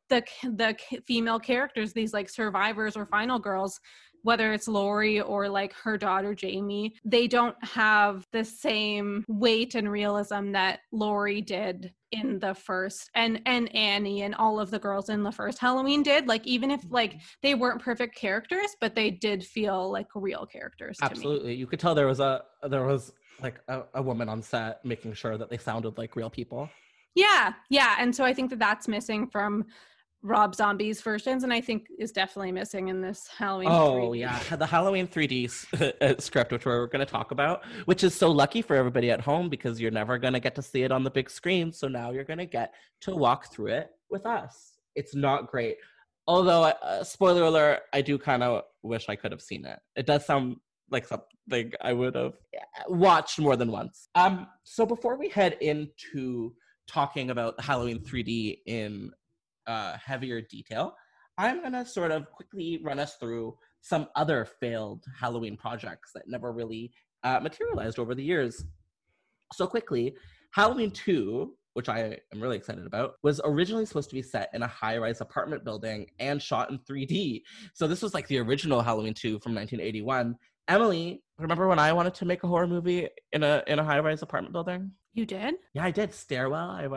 [0.10, 0.76] the the
[1.08, 3.80] female characters these like survivors or final girls
[4.26, 9.89] whether it's Laurie or like her daughter Jamie, they don't have the same weight and
[9.91, 15.10] realism that Laurie did in the first and and Annie and all of the girls
[15.10, 16.28] in the first Halloween did.
[16.28, 17.20] Like even if like mm-hmm.
[17.44, 20.98] they weren't perfect characters, but they did feel like real characters.
[21.04, 21.54] Absolutely.
[21.54, 23.13] You could tell there was a there was
[23.44, 26.68] like a, a woman on set making sure that they sounded like real people.
[27.13, 27.96] Yeah, yeah.
[28.00, 29.65] And so I think that that's missing from
[30.26, 33.70] Rob Zombie's versions, and I think is definitely missing in this Halloween.
[33.70, 34.20] Oh 3D.
[34.20, 38.32] yeah, the Halloween 3D uh, script, which we're going to talk about, which is so
[38.32, 41.04] lucky for everybody at home because you're never going to get to see it on
[41.04, 41.72] the big screen.
[41.72, 44.80] So now you're going to get to walk through it with us.
[44.96, 45.78] It's not great.
[46.26, 49.78] Although, uh, spoiler alert, I do kind of wish I could have seen it.
[49.96, 50.56] It does sound
[50.90, 52.34] like something I would have
[52.88, 54.10] watched more than once.
[54.16, 56.54] Um, so before we head into
[56.88, 59.12] talking about Halloween 3D in
[59.67, 60.95] uh, heavier detail,
[61.38, 66.51] I'm gonna sort of quickly run us through some other failed Halloween projects that never
[66.51, 66.91] really
[67.23, 68.63] uh, materialized over the years.
[69.54, 70.15] So quickly,
[70.54, 74.63] Halloween 2, which I am really excited about, was originally supposed to be set in
[74.63, 77.41] a high rise apartment building and shot in 3D.
[77.73, 80.36] So this was like the original Halloween 2 from 1981.
[80.67, 83.99] Emily, remember when I wanted to make a horror movie in a in a high
[83.99, 84.91] rise apartment building?
[85.13, 85.56] You did?
[85.73, 86.13] Yeah, I did.
[86.13, 86.71] Stairwell.
[86.71, 86.88] I,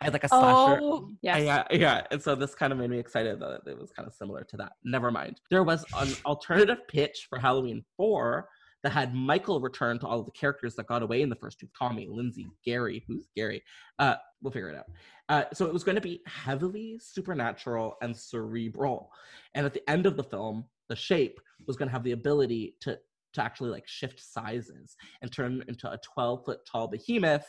[0.00, 0.80] I had like a slasher.
[0.80, 1.42] Oh, yes.
[1.42, 2.06] Yeah, yeah.
[2.12, 4.56] And so this kind of made me excited that it was kind of similar to
[4.58, 4.72] that.
[4.84, 5.40] Never mind.
[5.50, 8.48] There was an alternative pitch for Halloween 4
[8.84, 11.58] that had Michael return to all of the characters that got away in the first
[11.58, 13.04] two Tommy, Lindsay, Gary.
[13.08, 13.64] Who's Gary?
[13.98, 14.86] Uh, we'll figure it out.
[15.28, 19.10] Uh, so it was going to be heavily supernatural and cerebral.
[19.56, 22.76] And at the end of the film, the shape was going to have the ability
[22.80, 22.98] to
[23.34, 27.46] to actually like shift sizes and turn into a 12 foot tall behemoth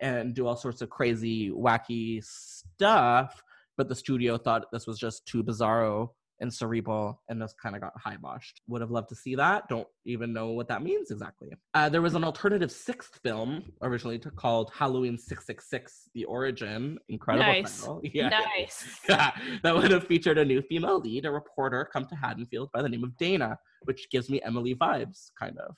[0.00, 3.40] and do all sorts of crazy wacky stuff.
[3.76, 6.08] But the studio thought this was just too bizarro
[6.40, 8.60] and cerebral and just kind of got high-boshed.
[8.68, 9.68] Would have loved to see that.
[9.68, 11.50] Don't even know what that means exactly.
[11.74, 16.98] Uh, there was an alternative sixth film originally called Halloween 666 The Origin.
[17.08, 17.80] Incredible Nice.
[17.80, 18.00] title.
[18.14, 18.28] Yeah.
[18.28, 19.00] Nice.
[19.08, 22.82] Yeah, that would have featured a new female lead, a reporter come to Haddonfield by
[22.82, 25.74] the name of Dana, which gives me Emily vibes, kind of.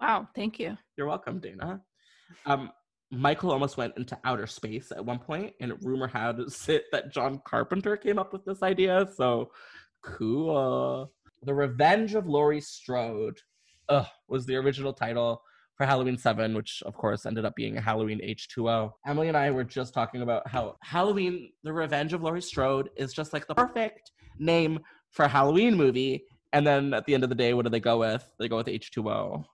[0.00, 0.76] Wow, thank you.
[0.96, 1.80] You're welcome, Dana.
[2.46, 2.70] Um,
[3.10, 7.40] Michael almost went into outer space at one point, and rumor had it that John
[7.46, 9.08] Carpenter came up with this idea.
[9.16, 9.50] So
[10.04, 11.10] cool.
[11.42, 13.38] The Revenge of Laurie Strode
[13.88, 15.42] ugh, was the original title
[15.76, 18.92] for Halloween 7, which of course ended up being Halloween H2O.
[19.06, 23.12] Emily and I were just talking about how Halloween, The Revenge of Laurie Strode is
[23.12, 24.78] just like the perfect name
[25.10, 26.24] for a Halloween movie.
[26.52, 28.28] And then at the end of the day, what do they go with?
[28.38, 29.44] They go with H2O.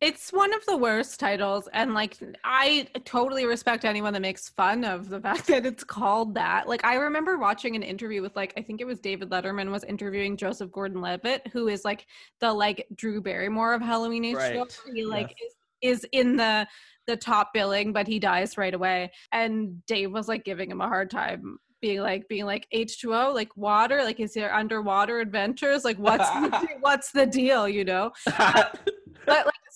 [0.00, 4.84] It's one of the worst titles, and like I totally respect anyone that makes fun
[4.84, 6.68] of the fact that it's called that.
[6.68, 9.82] Like I remember watching an interview with like I think it was David Letterman was
[9.84, 12.06] interviewing Joseph Gordon-Levitt, who is like
[12.40, 14.36] the like Drew Barrymore of Halloween H2O.
[14.36, 14.78] Right.
[14.94, 15.52] He like Yes.
[15.82, 16.66] is, is in the
[17.08, 19.10] the top billing, but he dies right away.
[19.32, 21.58] And Dave was like giving him a hard time.
[21.80, 25.84] Being like, being like H2O, like water, like is there underwater adventures?
[25.84, 28.12] Like what's the, what's the deal, you know?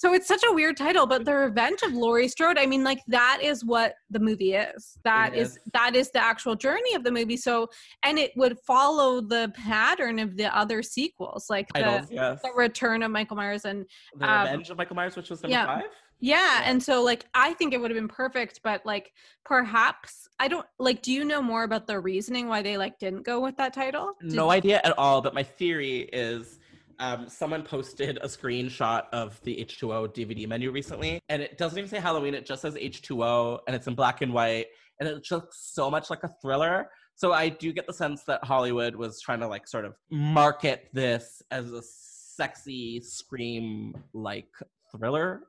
[0.02, 2.98] so it's such a weird title but the revenge of laurie strode i mean like
[3.06, 5.58] that is what the movie is That is is.
[5.72, 7.68] that is the actual journey of the movie so
[8.02, 12.40] and it would follow the pattern of the other sequels like the, yes.
[12.42, 13.86] the return of michael myers and
[14.18, 15.66] The um, Revenge of Michael Myers, which was number yeah.
[15.66, 15.84] five?
[16.18, 19.12] yeah and so like i think it would have been perfect but like
[19.44, 23.22] perhaps i don't like do you know more about the reasoning why they like didn't
[23.22, 26.58] go with that title Did- No idea at all, but my theory is
[26.98, 31.88] um, someone posted a screenshot of the H2O DVD menu recently, and it doesn't even
[31.88, 34.66] say Halloween, it just says H2O, and it's in black and white,
[35.00, 36.88] and it looks so much like a thriller.
[37.14, 40.88] So I do get the sense that Hollywood was trying to like sort of market
[40.92, 44.48] this as a sexy scream like
[44.90, 45.42] thriller.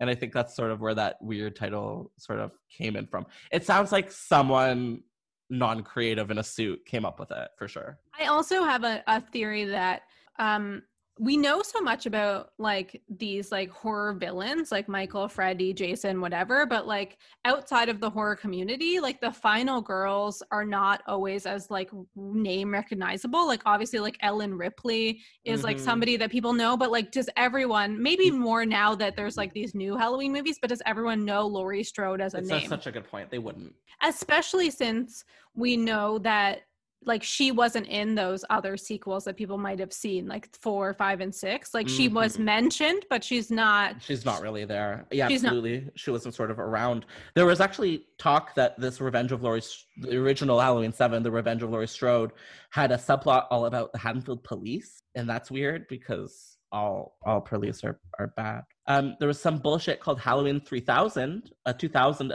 [0.00, 3.26] And I think that's sort of where that weird title sort of came in from.
[3.50, 5.02] It sounds like someone
[5.50, 7.98] non-creative in a suit came up with it for sure.
[8.18, 10.02] I also have a, a theory that
[10.38, 10.82] um
[11.20, 16.64] we know so much about like these like horror villains like Michael, Freddy, Jason, whatever,
[16.64, 21.72] but like outside of the horror community, like the final girls are not always as
[21.72, 23.48] like name recognizable.
[23.48, 25.80] Like obviously like Ellen Ripley is like Mhm.
[25.80, 29.74] somebody that people know, but like does everyone maybe more now that there's like these
[29.74, 32.66] new Halloween movies, but does everyone know Laurie Strode as a It's name?
[32.66, 33.28] a- such a good point.
[33.28, 33.74] They wouldn't.
[34.04, 35.24] especially since
[35.56, 36.60] we know that
[37.04, 41.20] like she wasn't in those other sequels that people might have seen like four five
[41.20, 42.40] and six like she was Mhm.
[42.44, 45.06] mentioned but she's not She's not really there.
[45.10, 45.50] Yeah, She's not.
[45.50, 45.90] absolutely.
[45.94, 47.06] She wasn't sort of around.
[47.34, 49.62] There was actually talk that this Revenge of Laurie,
[49.98, 52.32] the original Halloween 7, The Revenge of Laurie Strode,
[52.70, 55.02] had a subplot all about the Haddonfield police.
[55.14, 58.62] And that's weird because all all police are, are bad.
[58.86, 62.32] Um, there was some bullshit called Halloween 3000, a 2000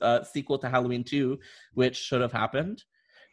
[0.00, 1.38] uh, sequel to Halloween 2,
[1.74, 2.82] which should have happened.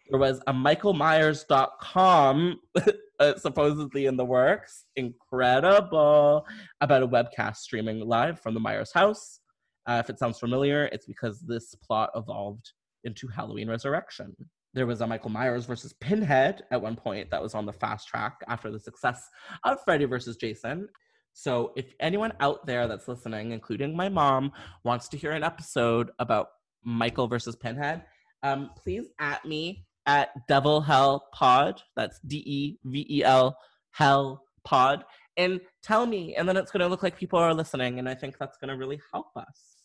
[0.10, 2.60] There was a michaelmyers.com
[3.20, 4.86] uh, supposedly in the works.
[4.96, 6.46] Incredible.
[6.82, 9.40] About a webcast streaming live from the Myers house.
[9.88, 12.72] Uh, if it sounds familiar, it's because this plot evolved
[13.04, 14.36] into Halloween Resurrection.
[14.74, 18.08] There was a Michael Myers versus Pinhead at one point that was on the fast
[18.08, 19.30] track after the success
[19.64, 20.88] of Freddy versus Jason.
[21.34, 24.52] So if anyone out there that's listening, including my mom,
[24.84, 26.48] wants to hear an episode about
[26.84, 28.04] Michael versus Pinhead,
[28.42, 31.82] um, please at me at Devel Hell Pod.
[31.96, 33.58] That's D E V E L
[33.92, 35.04] Hell Pod.
[35.38, 38.14] And tell me, and then it's going to look like people are listening, and I
[38.14, 39.78] think that's going to really help us.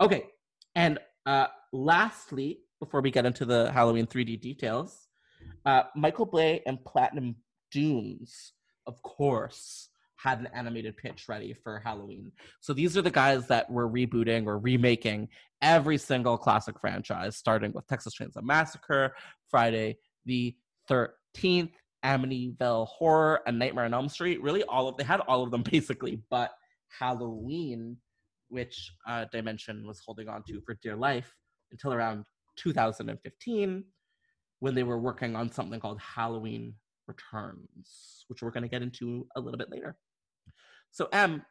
[0.00, 0.24] Okay,
[0.74, 5.08] and uh, lastly, before we get into the Halloween 3D details,
[5.64, 7.36] uh, Michael Bay and Platinum
[7.70, 8.52] Dunes,
[8.86, 9.88] of course,
[10.24, 12.32] had an animated pitch ready for Halloween.
[12.60, 15.28] So these are the guys that were rebooting or remaking
[15.60, 19.14] every single classic franchise, starting with Texas Chainsaw Massacre,
[19.50, 20.56] Friday the
[20.90, 21.72] 13th,
[22.04, 24.42] Amityville Horror, and Nightmare on Elm Street.
[24.42, 26.52] Really, all of they had all of them basically, but
[26.98, 27.98] Halloween,
[28.48, 31.34] which uh, Dimension was holding on to for dear life
[31.70, 32.24] until around
[32.56, 33.84] 2015,
[34.60, 36.74] when they were working on something called Halloween
[37.06, 39.96] Returns, which we're going to get into a little bit later.
[40.94, 41.44] So, Em,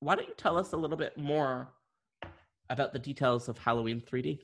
[0.00, 1.68] why don't you tell us a little bit more
[2.68, 4.40] about the details of Halloween 3D?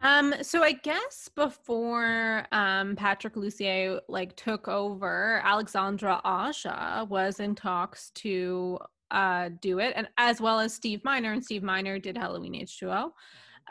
[0.00, 7.54] Um, so I guess before um, Patrick Lussier like took over, Alexandre Aja was in
[7.54, 8.80] talks to
[9.12, 13.12] uh, do it, and as well as Steve Miner, and Steve Miner did Halloween H2O.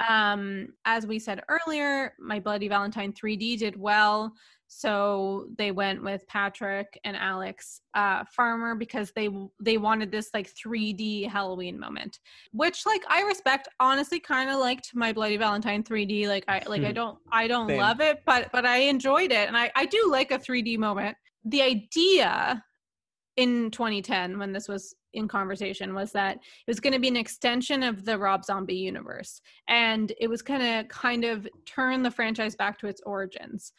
[0.08, 4.34] Um, as we said earlier, My Bloody Valentine 3D did well.
[4.76, 10.52] So they went with Patrick and Alex uh, Farmer because they they wanted this like
[10.54, 12.20] 3D Halloween moment,
[12.52, 13.68] which like I respect.
[13.80, 16.28] Honestly, kind of liked My Bloody Valentine 3D.
[16.28, 16.94] Like I like I hmm.
[16.94, 17.80] don't I don't Same.
[17.80, 21.16] love it, but but I enjoyed it, and I I do like a 3D moment.
[21.46, 22.64] The idea
[23.38, 27.16] in 2010 when this was in conversation was that it was going to be an
[27.16, 32.12] extension of the Rob Zombie universe and it was going to kind of turn the
[32.12, 33.74] franchise back to its origins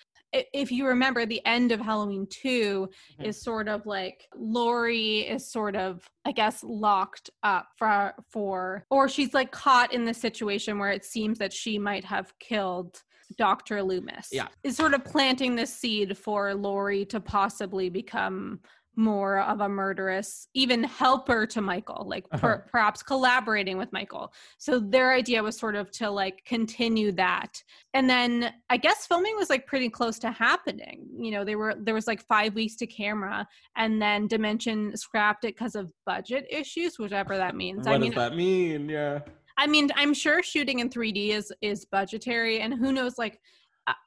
[0.52, 3.24] if you remember the end of halloween 2 mm-hmm.
[3.24, 9.08] is sort of like laurie is sort of i guess locked up for for or
[9.08, 13.02] she's like caught in the situation where it seems that she might have killed
[13.38, 18.60] dr loomis yeah is sort of planting the seed for laurie to possibly become
[18.96, 22.58] more of a murderous even helper to michael like uh-huh.
[22.70, 24.32] perhaps collaborating with michael.
[24.58, 27.62] So their idea was sort of to like continue that.
[27.92, 31.06] And then i guess filming was like pretty close to happening.
[31.16, 35.44] You know they were there was like five weeks to camera and then dimension scrapped
[35.44, 37.86] it because of budget issues whichever that means.
[37.86, 38.88] What I does that mean?
[38.88, 39.20] Yeah.
[39.56, 43.40] I mean i'm sure shooting in 3d is is budgetary and who knows like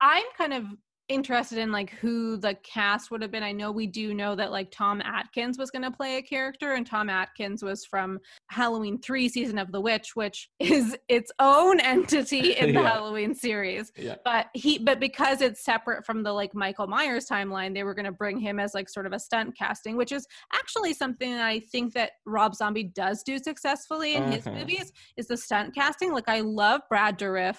[0.01, 0.65] i'm kind of
[1.09, 3.43] interested in like who the cast would have been.
[3.43, 6.73] I know we do know that like Tom Atkins was going to play a character,
[6.73, 11.79] and Tom Atkins was from Halloween 3 season of The Witch, which is its own
[11.79, 12.89] entity in the yeah.
[12.89, 13.91] Halloween series.
[13.97, 14.15] Yeah.
[14.25, 18.05] But he but because it's separate from the like Michael Myers timeline, they were going
[18.05, 21.45] to bring him as like sort of a stunt casting, which is actually something that
[21.45, 24.31] I think that Rob Zombie does do successfully in uh-huh.
[24.31, 26.11] his movies is the stunt casting.
[26.11, 27.57] Like I love Brad Dourif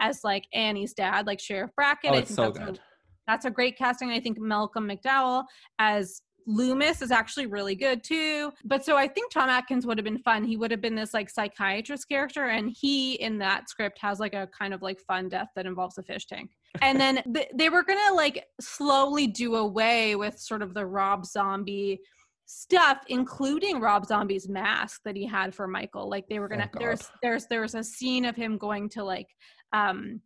[0.00, 2.10] as like Annie's dad, like Sheriff Brackett.
[2.10, 2.76] Oh, I think so that's good.
[2.76, 2.80] A,
[3.26, 4.10] that's a great casting.
[4.10, 5.44] I think Malcolm McDowell
[5.78, 8.50] as Loomis is actually really good too.
[8.64, 10.44] But so I think Tom Atkins would have been fun.
[10.44, 14.34] He would have been this like psychiatrist character, and he in that script has like
[14.34, 16.50] a kind of like fun death that involves a fish tank.
[16.80, 21.26] And then th- they were gonna like slowly do away with sort of the Rob
[21.26, 22.00] Zombie
[22.50, 26.78] stuff including rob zombie's mask that he had for michael like they were gonna oh,
[26.78, 29.26] there's there's there's a scene of him going to like
[29.72, 30.20] um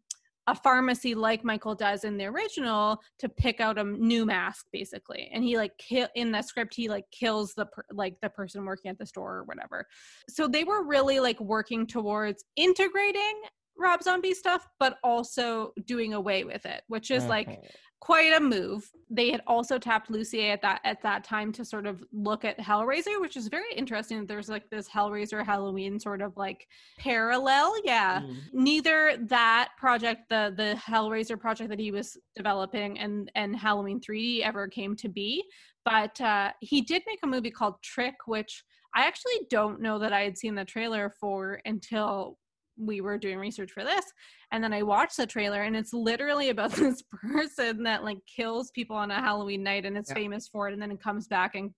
[0.48, 5.30] a pharmacy like Michael does in the original to pick out a new mask basically.
[5.32, 8.64] And he like kill in the script he like kills the per- like the person
[8.64, 9.86] working at the store or whatever.
[10.28, 13.40] So they were really like working towards integrating
[13.78, 17.66] Rob Zombie stuff but also doing away with it which is like mm-hmm
[18.02, 18.90] quite a move.
[19.10, 22.58] They had also tapped Lussier at that at that time to sort of look at
[22.58, 24.26] Hellraiser, which is very interesting.
[24.26, 26.66] There's like this Hellraiser Halloween sort of like
[26.98, 27.72] parallel.
[27.84, 28.22] Yeah.
[28.22, 28.36] Mm.
[28.52, 34.40] Neither that project, the the Hellraiser project that he was developing and and Halloween 3D
[34.42, 35.44] ever came to be.
[35.84, 38.64] But uh, he did make a movie called Trick, which
[38.96, 42.36] I actually don't know that I had seen the trailer for until
[42.78, 44.04] we were doing research for this
[44.50, 47.02] and then i watched the trailer and it's literally about this
[47.32, 50.14] person that like kills people on a halloween night and it's yeah.
[50.14, 51.70] famous for it and then it comes back and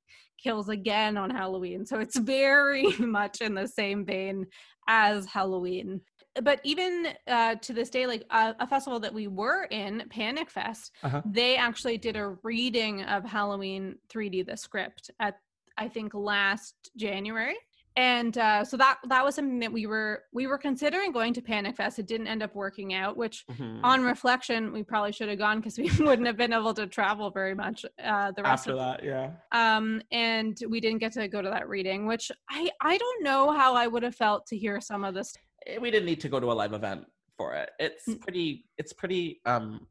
[0.43, 4.45] kills again on halloween so it's very much in the same vein
[4.89, 6.01] as halloween
[6.43, 10.51] but even uh, to this day like uh, a festival that we were in panic
[10.51, 11.23] fest uh-huh.
[11.25, 15.37] they actually did a reading of halloween 3d the script at
[15.77, 17.57] I think last January
[17.97, 21.41] and uh, so that that was something that we were we were considering going to
[21.41, 23.85] panic fest it didn't end up working out which mm-hmm.
[23.85, 27.31] on reflection we probably should have gone because we wouldn't have been able to travel
[27.31, 31.29] very much uh, the rest after of, that yeah um and we didn't get to
[31.29, 34.57] go to that reading which i i don't know how i would have felt to
[34.57, 35.35] hear some of this
[35.67, 37.05] eh, we didn't need to go to a live event
[37.37, 37.71] for it.
[37.79, 38.21] It's Mm.
[38.21, 38.67] pretty.
[38.79, 39.87] It's pretty um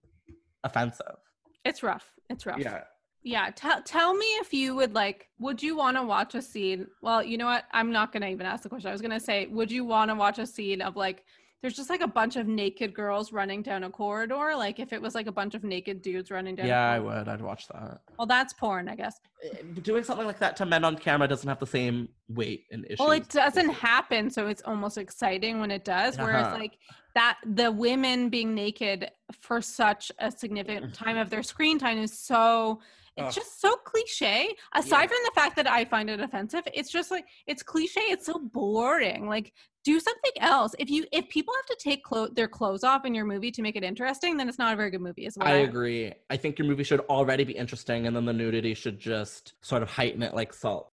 [0.64, 1.18] offensive.
[1.66, 2.12] It's rough.
[2.30, 2.60] It's rough.
[2.60, 2.84] Yeah.
[3.24, 3.50] Yeah.
[3.56, 5.30] Tell tell me if you would like.
[5.40, 6.88] Would you want to watch a scene?
[7.02, 7.66] Well, you know what?
[7.72, 8.90] I'm not gonna even ask the question.
[8.90, 11.24] I was gonna say, would you want to watch a scene of like?
[11.62, 14.54] There's just like a bunch of naked girls running down a corridor.
[14.54, 16.68] Like if it was like a bunch of naked dudes running down.
[16.68, 17.30] Yeah, I would.
[17.30, 18.02] I'd watch that.
[18.18, 19.18] Well, that's porn, I guess.
[19.50, 22.86] Uh, Doing something like that to men on camera doesn't have the same weight and
[22.90, 26.18] issue Well, it doesn't happen, so it's almost exciting when it does.
[26.18, 26.58] Whereas, Uh-huh.
[26.58, 26.78] like
[27.16, 29.10] that, the women being naked
[29.40, 32.82] for such a significant time of their screen time is so.
[33.18, 33.34] It's Ugh.
[33.44, 34.56] just so cliche.
[34.74, 35.08] Aside Yeah.
[35.08, 38.02] from the fact that I find it offensive, it's just like it's cliche.
[38.02, 39.28] It's so boring.
[39.28, 39.54] Like,
[39.84, 40.74] do something else.
[40.80, 43.62] If you if people have to take clo- their clothes off in your movie to
[43.62, 45.26] make it interesting, then it's not a very good movie.
[45.26, 46.14] Is what I agree.
[46.30, 49.84] I think your movie should already be interesting, and then the nudity should just sort
[49.84, 50.93] of heighten it like salt.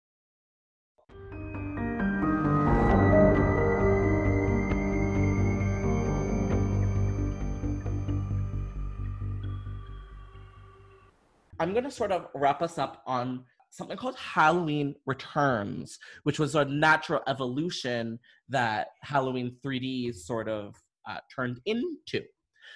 [11.60, 16.56] I'm going to sort of wrap us up on something called Halloween Returns, which was
[16.56, 20.76] a natural evolution that Halloween 3D sort of
[21.10, 22.22] uh, turned into.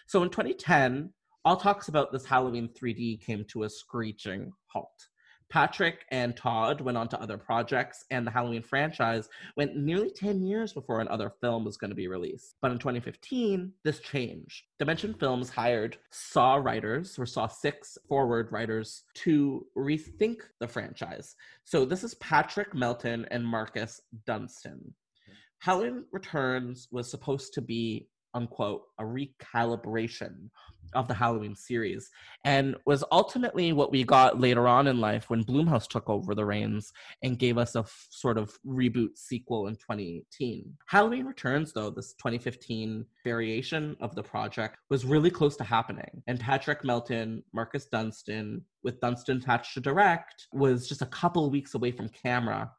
[0.08, 1.14] So in 2010,
[1.46, 5.09] all talks about this Halloween 3D came to a screeching halt.
[5.50, 10.44] Patrick and Todd went on to other projects, and the Halloween franchise went nearly 10
[10.44, 12.56] years before another film was going to be released.
[12.62, 14.64] But in 2015, this changed.
[14.78, 21.36] Dimension Films hired Saw writers, or Saw 6 forward writers, to rethink the franchise.
[21.64, 24.80] So this is Patrick Melton and Marcus Dunstan.
[25.26, 25.34] Hmm.
[25.60, 30.50] Halloween Returns was supposed to be, unquote, a recalibration
[30.94, 32.10] of the Halloween series
[32.46, 36.46] and was ultimately what we got later on in life when Blumhouse took over the
[36.46, 36.92] reins
[37.24, 40.74] and gave us a f- sort of reboot sequel in 2018.
[40.88, 46.24] Halloween Returns, though, this 2015 variation of the project, was really close to happening.
[46.28, 51.76] And Patrick Melton, Marcus Dunstan, with Dunstan attached to direct, was just a couple weeks
[51.76, 52.72] away from camera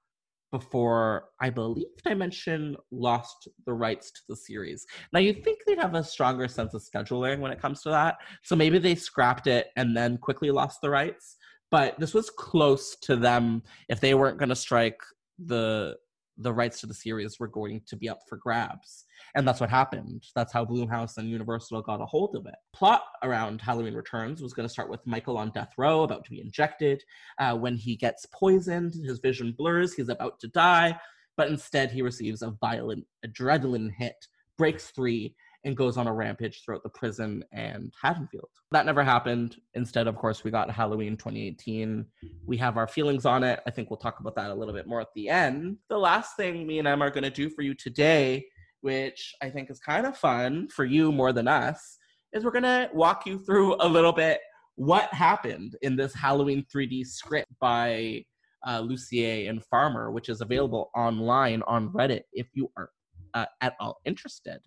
[0.51, 4.87] before I believe Dimension lost the rights to the series.
[5.13, 8.17] Now you'd think they'd have a stronger sense of scheduling when it comes to that.
[8.43, 11.37] So maybe they scrapped it and then quickly lost the rights.
[11.71, 14.99] But this was close to them if they weren't gonna strike
[15.39, 15.97] the
[16.41, 19.05] the rights to the series were going to be up for grabs.
[19.35, 20.25] And that's what happened.
[20.35, 22.55] That's how Blumhouse and Universal got a hold of it.
[22.73, 26.31] Plot around Halloween Returns was going to start with Michael on death row, about to
[26.31, 27.03] be injected.
[27.39, 30.99] Uh, when he gets poisoned, his vision blurs, he's about to die,
[31.37, 34.27] but instead he receives a violent adrenaline hit,
[34.59, 38.49] breaks free, and goes on a rampage throughout the prison and Haddonfield.
[38.71, 39.57] That never happened.
[39.75, 42.07] Instead, of course, we got Halloween 2018.
[42.47, 43.61] We have our feelings on it.
[43.67, 45.77] I think we'll talk about that a little bit more at the end.
[45.89, 48.47] The last thing me and Em are going to do for you today,
[48.81, 51.99] which I think is kind of fun for you more than us,
[52.33, 54.41] is we're to walk you through a little bit
[54.77, 58.25] what happened in this Halloween 3D script by
[58.67, 62.91] uh, Lussier and Farmer, which is available online on Reddit if you are
[63.35, 64.61] uh, at all interested.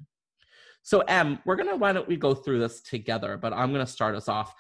[0.84, 3.38] So, Em, we're gonna why don't we go through this together?
[3.38, 4.53] But I'm gonna start us off.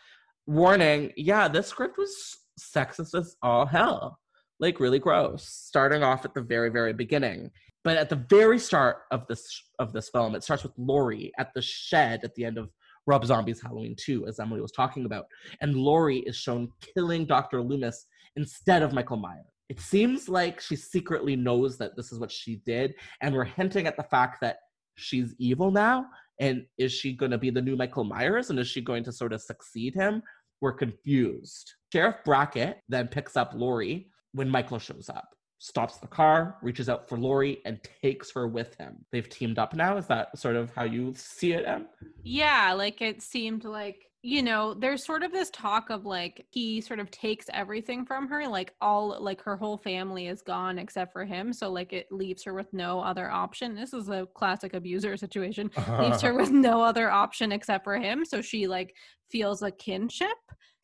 [0.47, 4.19] Warning: Yeah, this script was sexist as all hell,
[4.59, 5.45] like really gross.
[5.45, 7.51] Starting off at the very, very beginning,
[7.83, 9.45] but at the very start of this
[9.79, 12.69] of this film, it starts with Laurie at the shed at the end of
[13.05, 15.25] Rob Zombie's Halloween 2, as Emily was talking about,
[15.61, 17.61] and Laurie is shown killing Dr.
[17.61, 18.05] Loomis
[18.37, 19.45] instead of Michael Myers.
[19.69, 23.87] It seems like she secretly knows that this is what she did, and we're hinting
[23.87, 24.57] at the fact that
[24.95, 26.05] she's evil now.
[26.39, 28.49] And is she going to be the new Michael Myers?
[28.49, 30.21] And is she going to sort of succeed him?
[30.61, 31.71] We're confused.
[31.91, 35.27] Sheriff Brackett then picks up Laurie when Michael shows up,
[35.63, 38.97] stops the car, reaches out for Laurie, and takes her with him.
[39.13, 39.95] They've teamed up now.
[39.95, 41.87] Is that sort of how you see it, Em?
[42.21, 46.81] Yeah, like it seemed like, you know, there's sort of this talk of like he
[46.81, 51.13] sort of takes everything from her, like all like her whole family is gone except
[51.13, 51.53] for him.
[51.53, 53.73] So like it leaves her with no other option.
[53.73, 55.71] This is a classic abuser situation.
[55.97, 58.25] leaves her with no other option except for him.
[58.25, 58.93] So she like
[59.31, 60.27] feels a kinship.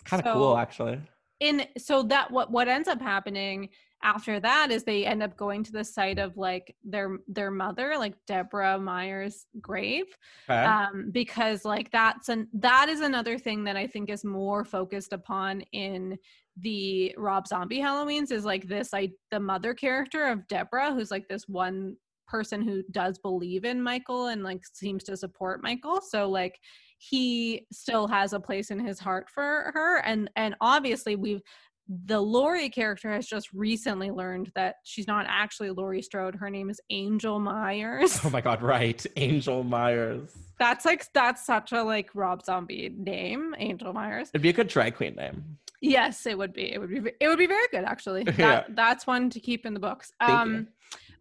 [0.05, 1.01] Kind of So- cool, actually.
[1.41, 3.67] in so that what what ends up happening
[4.03, 7.95] after that is they end up going to the site of like their their mother
[7.97, 10.05] like deborah myers grave
[10.49, 10.63] Okay.
[10.63, 15.13] um because like that's an that is another thing that i think is more focused
[15.13, 16.17] upon in
[16.61, 21.27] the rob zombie halloweens is like this like the mother character of deborah who's like
[21.27, 21.95] this one
[22.27, 26.59] person who does believe in michael and like seems to support michael so like
[26.99, 31.41] he still has a place in his heart for her and and obviously we've
[31.89, 36.35] the Laurie character has just recently learned that she's not actually Laurie Strode.
[36.35, 38.19] Her name is Angel Myers.
[38.23, 39.03] Oh my god, right.
[39.15, 40.31] Angel Myers.
[40.59, 44.29] That's like that's such a like Rob Zombie name, Angel Myers.
[44.33, 45.57] It'd be a good drag queen name.
[45.81, 46.71] Yes, it would be.
[46.73, 47.11] It would be.
[47.19, 48.23] It would be very good, actually.
[48.25, 48.63] That, Yeah.
[48.69, 50.11] That's one to keep in the books.
[50.19, 50.67] Thank um, you.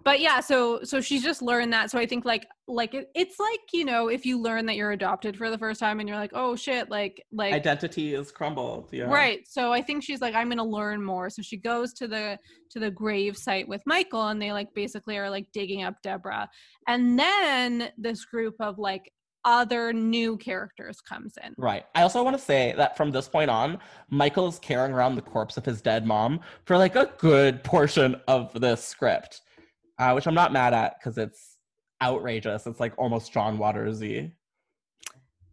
[0.04, 1.90] But yeah, so so she's just learned that.
[1.90, 4.92] So I think like like it, it's like you know if you learn that you're
[4.92, 8.90] adopted for the first time and you're like oh shit like like Identity is crumbled.
[8.92, 9.04] Yeah.
[9.04, 9.40] right.
[9.48, 11.30] So I think she's like I'm gonna learn more.
[11.30, 12.38] So she goes to the
[12.70, 16.48] to the grave site with Michael and they like basically are like digging up Deborah,
[16.86, 19.12] and then this group of like
[19.44, 21.54] other new characters comes in.
[21.56, 21.84] Right.
[21.94, 23.78] I also want to say that from this point on,
[24.10, 28.16] Michael is carrying around the corpse of his dead mom for like a good portion
[28.28, 29.40] of this script,
[29.98, 31.56] uh, which I'm not mad at because it's
[32.02, 32.66] outrageous.
[32.66, 34.32] It's like almost John Watersy.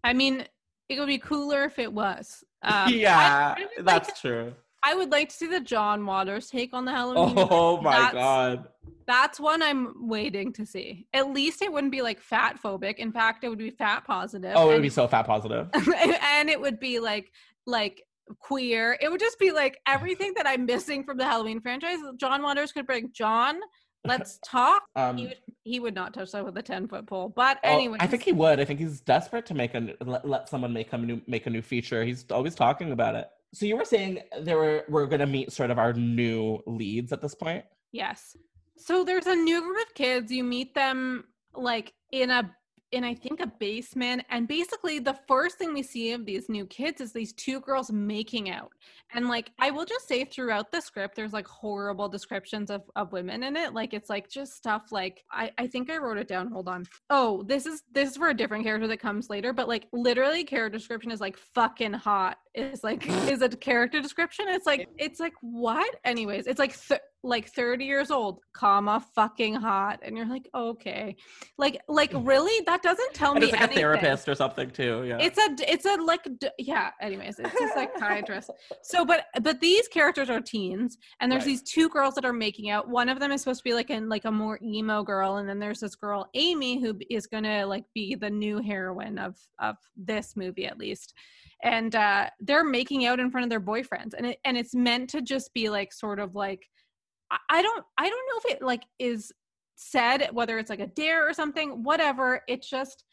[0.03, 0.45] I mean,
[0.89, 2.43] it would be cooler if it was.
[2.65, 4.51] Um, yeah, I- I would like that's true.
[4.81, 7.35] I would like to see the John Waters take on the Halloween.
[7.51, 8.67] Oh my That's- god.
[9.05, 11.05] That's one I'm waiting to see.
[11.13, 12.95] At least it wouldn't be like fat phobic.
[12.95, 14.53] In fact, it would be fat positive.
[14.55, 15.69] Oh, it would and- be so fat positive.
[15.75, 17.31] and it would be like
[17.67, 18.01] like
[18.39, 18.97] queer.
[18.99, 21.99] It would just be like everything that I'm missing from the Halloween franchise.
[22.17, 23.59] John Waters could bring John.
[24.05, 24.83] Let's talk.
[24.95, 27.29] Um, He would he would not touch that with a ten foot pole.
[27.35, 28.59] But oh, anyway, I think he would.
[28.59, 31.49] I think he's desperate to make a let, let someone make a new make a
[31.49, 32.03] new feature.
[32.05, 33.27] He's always talking about it.
[33.53, 37.21] So you were saying there were we're gonna meet sort of our new leads at
[37.21, 37.65] this point.
[37.91, 38.37] Yes.
[38.77, 40.31] So there's a new group of kids.
[40.31, 42.49] You meet them like in a
[42.95, 46.65] in I think a basement and basically the first thing we see of these new
[46.65, 48.71] kids is these two girls making out.
[49.13, 53.11] And like I will just say throughout the script there's like horrible descriptions of of
[53.11, 53.73] women in it.
[53.73, 56.51] Like it's like just stuff like I I think I wrote it down.
[56.51, 56.85] Hold on.
[57.09, 60.43] Oh, this is this is for a different character that comes later, but like literally
[60.43, 62.37] character description is like fucking hot.
[62.53, 64.45] Is like is a character description.
[64.49, 65.95] It's like it's like what?
[66.03, 71.15] Anyways, it's like th- like 30 years old, comma fucking hot, and you're like okay,
[71.57, 73.77] like like really that doesn't tell And me it's like anything.
[73.77, 75.03] a therapist or something too.
[75.07, 75.17] Yeah.
[75.19, 76.91] It's a it's a like d- yeah.
[77.01, 78.51] Anyways, it's a psychiatrist.
[78.83, 81.47] So, but but these characters are teens, and there's Right.
[81.47, 82.87] these two girls that are making out.
[82.89, 85.49] One of them is supposed to be like an like a more emo girl, and
[85.49, 89.77] then there's this girl Amy who is gonna like be the new heroine of of
[89.97, 91.13] this movie at least.
[91.63, 95.09] And uh, they're making out in front of their boyfriends, and it and it's meant
[95.11, 96.67] to just be like sort of like
[97.49, 99.31] I- don't I don't know if it like is
[99.75, 103.03] said whether it's like a dare or something whatever it's just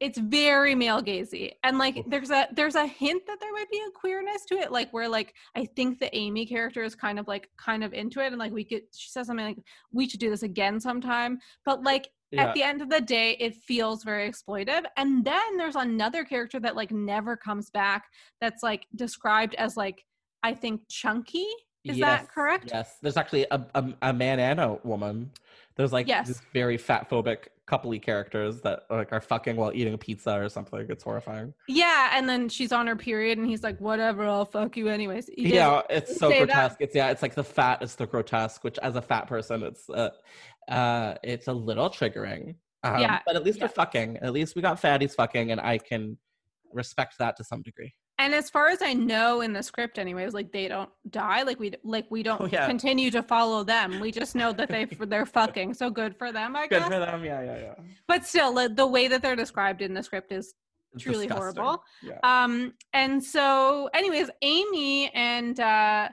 [0.00, 3.78] it's very male gazy and like there's a there's a hint that there might be
[3.86, 7.26] a queerness to it like where like i think the amy character is kind of
[7.28, 9.58] like kind of into it and like we could she says something like
[9.92, 11.38] we should do this again sometime.
[11.64, 12.44] But like Yeah.
[12.48, 14.84] at the end of the day it feels very exploitive.
[14.96, 18.04] And then there's another character that like never comes back
[18.40, 20.04] that's like described as like
[20.42, 21.46] i think chunky
[21.84, 22.96] is that Yes, correct Yes.
[23.02, 25.30] There's actually a, a, a man and a woman.
[25.76, 26.26] There's like Yes.
[26.26, 30.48] these very fat phobic coupley characters that like are fucking while eating a pizza or
[30.48, 30.84] something.
[30.88, 31.54] It's horrifying.
[31.68, 35.28] Yeah, and then she's on her period, and he's like, "Whatever, I'll fuck you anyways."
[35.28, 36.46] He yeah, it's so say that.
[36.48, 36.76] grotesque.
[36.80, 39.88] It's yeah, it's like the fat is the grotesque, which as a fat person, it's
[39.88, 40.10] uh,
[40.68, 42.56] uh it's a little triggering.
[42.82, 43.66] Um, Yeah, but at least yeah.
[43.66, 44.16] they're fucking.
[44.18, 46.18] At least we got fatties fucking, and I can
[46.72, 47.94] respect that to some degree.
[48.22, 51.42] And as far as I know in the script, anyways, like they don't die.
[51.42, 52.66] Like we like we don't Oh, yeah.
[52.66, 53.98] continue to follow them.
[53.98, 55.74] We just know that they they're fucking.
[55.74, 56.88] So good for them, I Good guess.
[56.88, 57.24] for them.
[57.24, 57.74] Yeah, yeah, yeah.
[58.06, 60.54] But still, like, the way that they're described in the script is
[60.92, 61.62] It's truly disgusting.
[61.62, 61.82] horrible.
[62.02, 62.18] Yeah.
[62.22, 66.08] Um, and so, anyways, Amy and uh,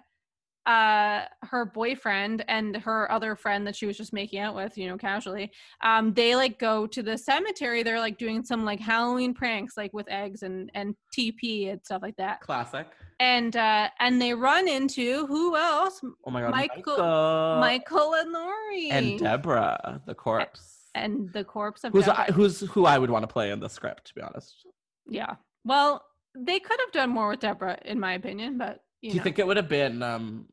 [0.68, 4.88] uh, her boyfriend and her other friend that she was just making out with, you
[4.88, 5.50] know, casually,
[5.82, 7.84] um, they like go to the cemetery.
[7.84, 12.02] They're like doing some like Halloween pranks, like with eggs and and TP and stuff
[12.02, 12.42] like that.
[12.42, 12.86] Classic.
[13.20, 16.02] And uh, and they run into who else?
[16.26, 20.90] Oh my god, Michael- Michael, Michael and Laurie, and Deborah, the corpse.
[20.94, 22.26] and the corpse of who's Deborah.
[22.28, 24.66] I, who's who I would want to play in the script, to be honest.
[25.10, 25.36] yeah.
[25.64, 26.04] Well,
[26.36, 29.24] they could have done more with Deborah, in my opinion, but you Do you know.
[29.24, 30.46] think it would have been um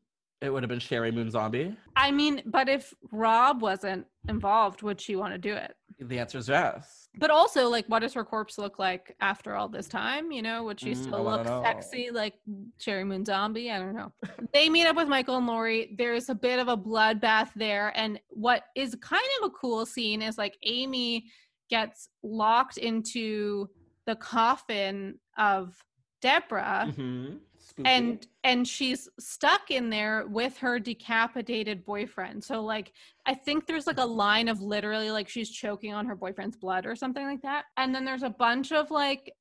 [0.45, 1.75] it would have been Sheri Moon Zombie?
[1.95, 5.75] I mean, but if Rob wasn't involved, would she want to do it?
[5.99, 7.07] The answer is yes.
[7.17, 10.31] But also, like, what does her corpse look like after all this time?
[10.31, 11.61] You know, would she Mm, still look know.
[11.63, 12.33] sexy like
[12.79, 13.71] Sheri Moon Zombie?
[13.71, 14.11] I don't know.
[14.53, 15.95] they meet up with Michael and Laurie.
[15.97, 17.93] There's a bit of a bloodbath there.
[17.95, 21.25] And what is kind of a cool scene is like Amy
[21.69, 23.69] gets locked into
[24.05, 25.75] the coffin of
[26.21, 27.39] Deborah Mhm.
[27.67, 27.89] Spooky.
[27.89, 32.93] And and she's stuck in there with her decapitated boyfriend so like
[33.25, 36.85] i think there's like a line of literally like she's choking on her boyfriend's blood
[36.85, 39.33] or something like that and then there's a bunch of like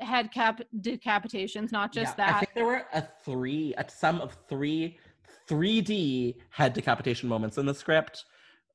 [0.00, 2.40] head cap decapitations, not just Yeah, I that.
[2.40, 4.98] think there were a three, a sum of three
[5.48, 8.24] 3D head decapitation moments in the script.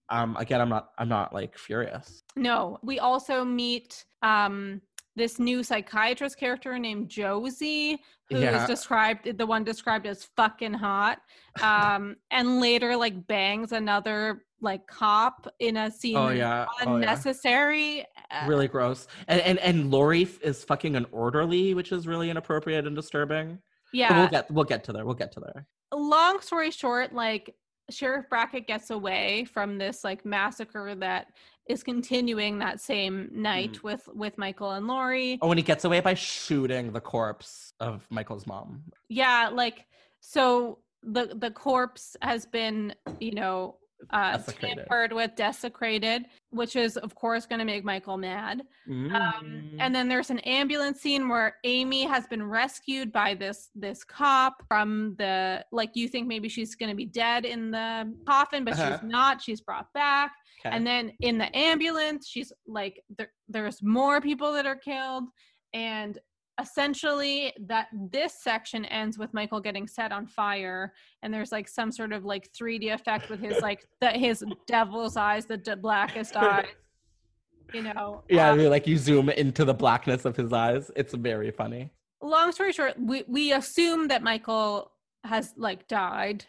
[0.10, 2.24] Um, again, I'm not, I'm not like furious.
[2.36, 4.82] No, we also meet um
[5.16, 8.68] this new psychiatrist character named Josie, who is Yeah.
[8.68, 11.22] described the one described as fucking hot,
[11.62, 16.74] um, and later like bangs another like cop in a scene Oh is yeah, oh,
[16.84, 16.96] yeah.
[16.96, 18.06] unnecessary.
[18.32, 19.08] Uh, really gross.
[19.28, 23.60] And and and Laurie is fucking an orderly, which is really inappropriate and disturbing.
[23.92, 24.20] But yeah.
[24.20, 25.06] we'll get, we'll get to there.
[25.06, 25.68] We'll get to there.
[25.94, 27.56] long story short, like
[27.90, 31.28] Sheriff Brackett gets away from this like massacre that
[31.68, 33.88] is continuing that same night mm-hmm.
[33.88, 35.40] with with Michael and Laurie.
[35.42, 38.84] Oh, and he gets away by shooting the corpse of Michael's mom.
[39.10, 39.86] Yeah, like
[40.20, 43.78] so the the corpse has been, you know,
[44.12, 48.62] uh tampered with, desecrated, which is of course going to make Michael mad.
[48.88, 49.78] Um, Mm.
[49.80, 54.54] and then there's an ambulance scene where Amy has been rescued by this this cop
[54.68, 58.74] from the like you think maybe she's going to be dead in the coffin, but
[58.74, 58.98] Uh-huh.
[59.00, 59.42] she's not.
[59.42, 60.76] She's brought back, Okay.
[60.76, 65.26] and then in the ambulance, she's like there, there's more people that are killed,
[65.74, 66.20] and
[66.62, 71.92] essentially that this section ends with Michael getting set on fire, and there's like some
[71.92, 76.66] sort of like 3D effect with his like the his devil's eyes, the blackest eyes.
[77.74, 80.92] You know, yeah, um, like you zoom into the blackness of his eyes.
[80.96, 81.92] It's very funny.
[82.22, 84.92] long story short, we we assume that Michael
[85.24, 86.46] has like died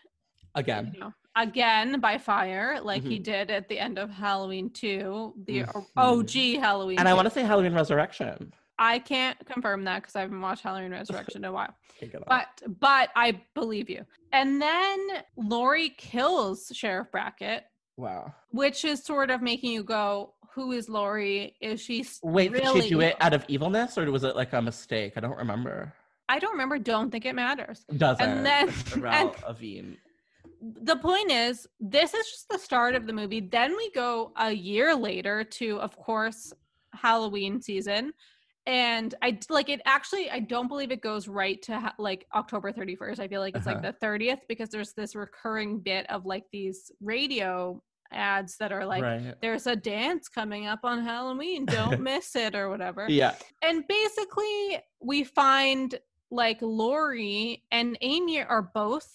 [0.54, 0.90] Again.
[0.94, 3.22] you know, again by fire, like he Mhm.
[3.24, 5.86] did at the end of Halloween two, the Mhm.
[5.96, 6.98] OG Halloween.
[6.98, 8.52] And I want to say Halloween Resurrection.
[8.78, 12.22] I can't confirm that because I haven't watched Halloween Resurrection in a while, Take it
[12.22, 12.28] off.
[12.28, 14.04] but but I believe you.
[14.32, 14.98] And then
[15.36, 17.64] Laurie kills Sheriff Brackett,
[17.96, 18.34] wow.
[18.50, 21.54] which is sort of making you go, "Who is Laurie?
[21.60, 24.52] Is she s- Wait, did she do it out of evilness or was it like
[24.52, 25.14] a mistake?
[25.16, 25.92] I don't remember.
[26.28, 26.78] I don't remember.
[26.78, 27.84] Don't think it matters.
[27.96, 28.22] Doesn't.
[28.28, 28.68] And then-
[28.98, 29.96] Ralph Avine.
[30.60, 34.50] the point is this is just the start of the movie then we go a
[34.50, 36.52] year later to of course
[36.94, 38.10] halloween season
[38.66, 42.72] and i like it actually i don't believe it goes right to ha- like october
[42.72, 43.92] 31st i feel like it's like Uh-huh.
[44.00, 47.80] the 30th because there's this recurring bit of like these radio
[48.12, 49.34] ads that are like right.
[49.40, 53.34] there's a dance coming up on halloween don't miss it or whatever Yeah.
[53.62, 55.98] and basically we find
[56.30, 59.08] like laurie and amy are both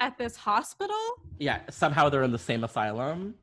[0.00, 0.96] at this hospital
[1.38, 1.60] Yeah.
[1.70, 3.34] Somehow they're in the same asylum.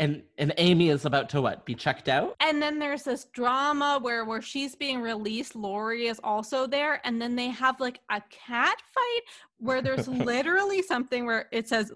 [0.00, 1.64] And and Amy is about to what?
[1.64, 2.36] Be checked out?
[2.48, 7.20] and then there's this drama where where she's being released laurie is also there and
[7.20, 9.22] then they have like a cat fight
[9.58, 11.92] where there's literally something where it says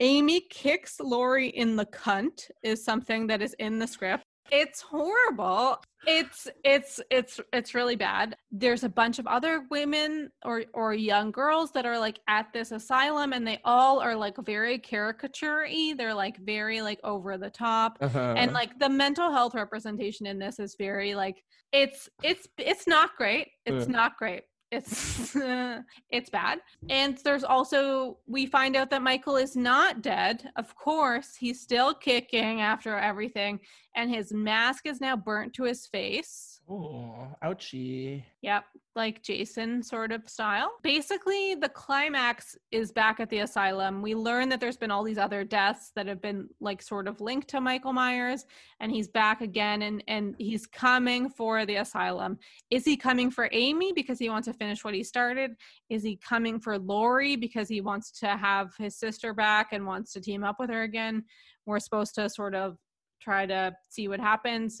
[0.00, 5.82] amy kicks laurie in the cunt is something that is in the script it's horrible.
[6.06, 8.34] It's it's it's it's really bad.
[8.50, 12.72] There's a bunch of other women or or young girls that are like at this
[12.72, 15.94] asylum and they all are like very caricature-y.
[15.96, 17.98] They're like very like over the top.
[18.00, 18.34] Uh-huh.
[18.36, 21.42] and like the mental health representation in this is very like
[21.72, 23.48] it's it's it's not great.
[23.66, 23.90] It's Uh.
[23.90, 24.44] not great.
[24.72, 25.34] It's
[26.10, 26.60] it's bad.
[26.88, 30.48] And there's also we find out that michael is not dead.
[30.56, 33.58] Of course he's still kicking after everything
[33.96, 38.22] and his mask is now burnt to his face Oh, ouchie.
[38.42, 38.64] Yep,
[38.94, 40.70] like Jason sort of style.
[40.84, 44.02] Basically, the climax is back at the asylum.
[44.02, 47.20] We learn that there's been all these other deaths that have been like sort of
[47.20, 48.46] linked to Michael Myers,
[48.78, 52.38] and he's back again and and he's coming for the asylum.
[52.70, 55.56] Is he coming for Amy because he wants to finish what he started?
[55.88, 60.12] Is he coming for Laurie because he wants to have his sister back and wants
[60.12, 61.24] to team up with her again?
[61.66, 62.76] We're supposed to sort of
[63.20, 64.80] try to see what happens.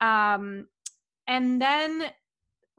[0.00, 0.66] Um
[1.28, 2.10] and then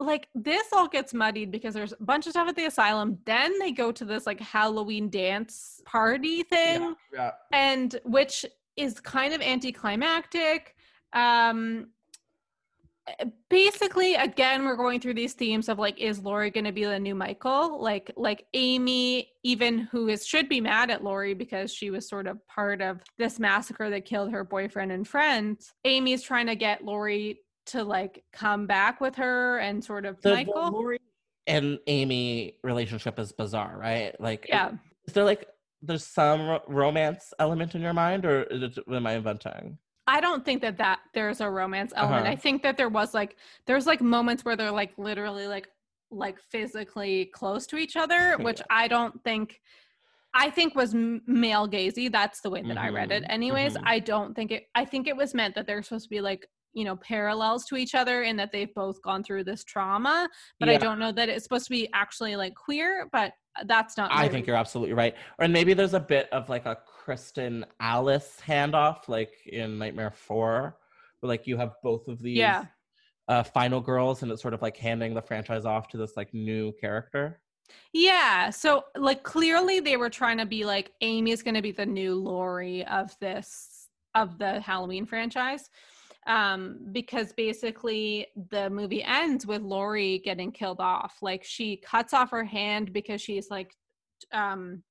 [0.00, 3.58] like this all gets muddied because there's a bunch of stuff at the asylum then
[3.58, 7.30] they go to this like halloween dance party thing Yeah, yeah.
[7.52, 8.46] and which
[8.76, 10.76] is kind of anticlimactic
[11.14, 11.88] um
[13.48, 16.98] basically again we're going through these themes of like is Laurie going to be the
[16.98, 21.90] new Michael like like Amy even who is should be mad at Laurie because she
[21.90, 26.46] was sort of part of this massacre that killed her boyfriend and friends Amy's trying
[26.46, 30.70] to get Laurie to like come back with her and sort of The, the Michael
[30.70, 31.00] Laurie
[31.46, 34.14] and Amy relationship is bizarre, right?
[34.20, 34.72] Like, yeah
[35.08, 35.48] is there like
[35.82, 39.78] there's some ro- romance element in your mind, or is it, am I inventing?
[40.08, 42.22] I don't think that that there's a romance element.
[42.22, 42.32] Uh-huh.
[42.32, 43.36] I think that there was like
[43.66, 45.68] there's like moments where they're like literally like
[46.10, 49.60] like physically close to each other, which I don't think
[50.34, 52.10] I think was male gazy.
[52.10, 53.22] That's the way that I read it.
[53.24, 53.82] Mhm, Anyways, mhm.
[53.84, 56.46] I don't think it I think it was meant that they're supposed to be like
[56.72, 60.28] you know parallels to each other in that they've both gone through this trauma
[60.60, 60.74] but Yeah.
[60.74, 63.32] i don't know that it's supposed to be actually like queer but
[63.64, 65.16] that's not I think you're absolutely right.
[65.38, 66.78] Or maybe there's a bit of like a
[67.08, 70.76] Kristen Alice handoff, like in Nightmare Four,
[71.20, 72.66] where like you have both of these Yeah.
[73.28, 76.34] uh, final girls, and it's sort of like handing the franchise off to this like
[76.34, 77.40] new character.
[77.94, 78.50] Yeah.
[78.50, 81.86] So like clearly they were trying to be like Amy is going to be the
[81.86, 85.70] new Laurie of this of the Halloween franchise.
[86.26, 91.16] Um because basically the movie ends with Laurie getting killed off.
[91.22, 93.74] Like she cuts off her hand because she's like
[94.32, 94.82] um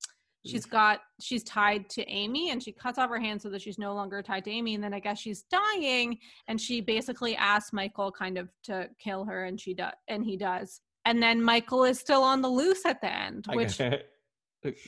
[0.48, 3.78] she's got she's tied to Amy and she cuts off her hand so that she's
[3.78, 6.18] no longer tied to Amy and then I guess she's dying
[6.48, 10.38] and she basically asks Michael kind of to kill her and she does and he
[10.38, 10.82] does.
[11.06, 13.80] And then Michael is still on the loose at the end, which.
[13.82, 13.94] All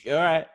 [0.08, 0.46] right,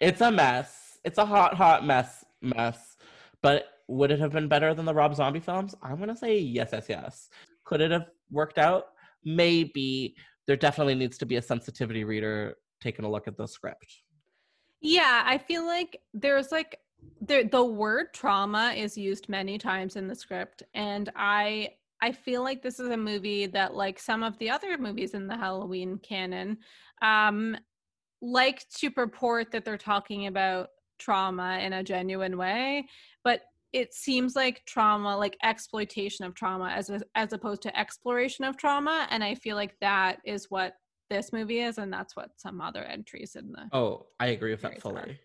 [0.00, 0.98] it's a mess.
[1.04, 2.24] It's a hot, hot mess.
[2.42, 2.96] Mess.
[3.42, 5.74] But would it have been better than the Rob Zombie films?
[5.82, 7.30] I'm gonna say yes, yes, yes.
[7.64, 8.86] Could it have worked out?
[9.24, 10.16] Maybe.
[10.46, 14.02] There definitely needs to be a sensitivity reader taking a look at the script.
[14.80, 16.80] Yeah, I feel like there's like
[17.20, 21.70] the the word trauma is used many times in the script and I
[22.02, 25.26] I feel like this is a movie that like some of the other movies in
[25.26, 26.58] the Halloween canon
[27.02, 27.56] um
[28.20, 30.68] like to purport that they're talking about
[30.98, 32.86] trauma in a genuine way,
[33.22, 38.56] but it seems like trauma like exploitation of trauma as as opposed to exploration of
[38.56, 40.74] trauma and I feel like that is what
[41.08, 44.62] this movie is and that's what some other entries in the Oh, I agree with
[44.62, 45.20] that fully.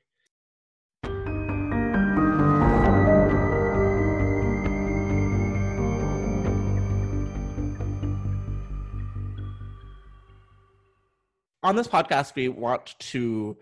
[11.63, 13.55] On this podcast, we want to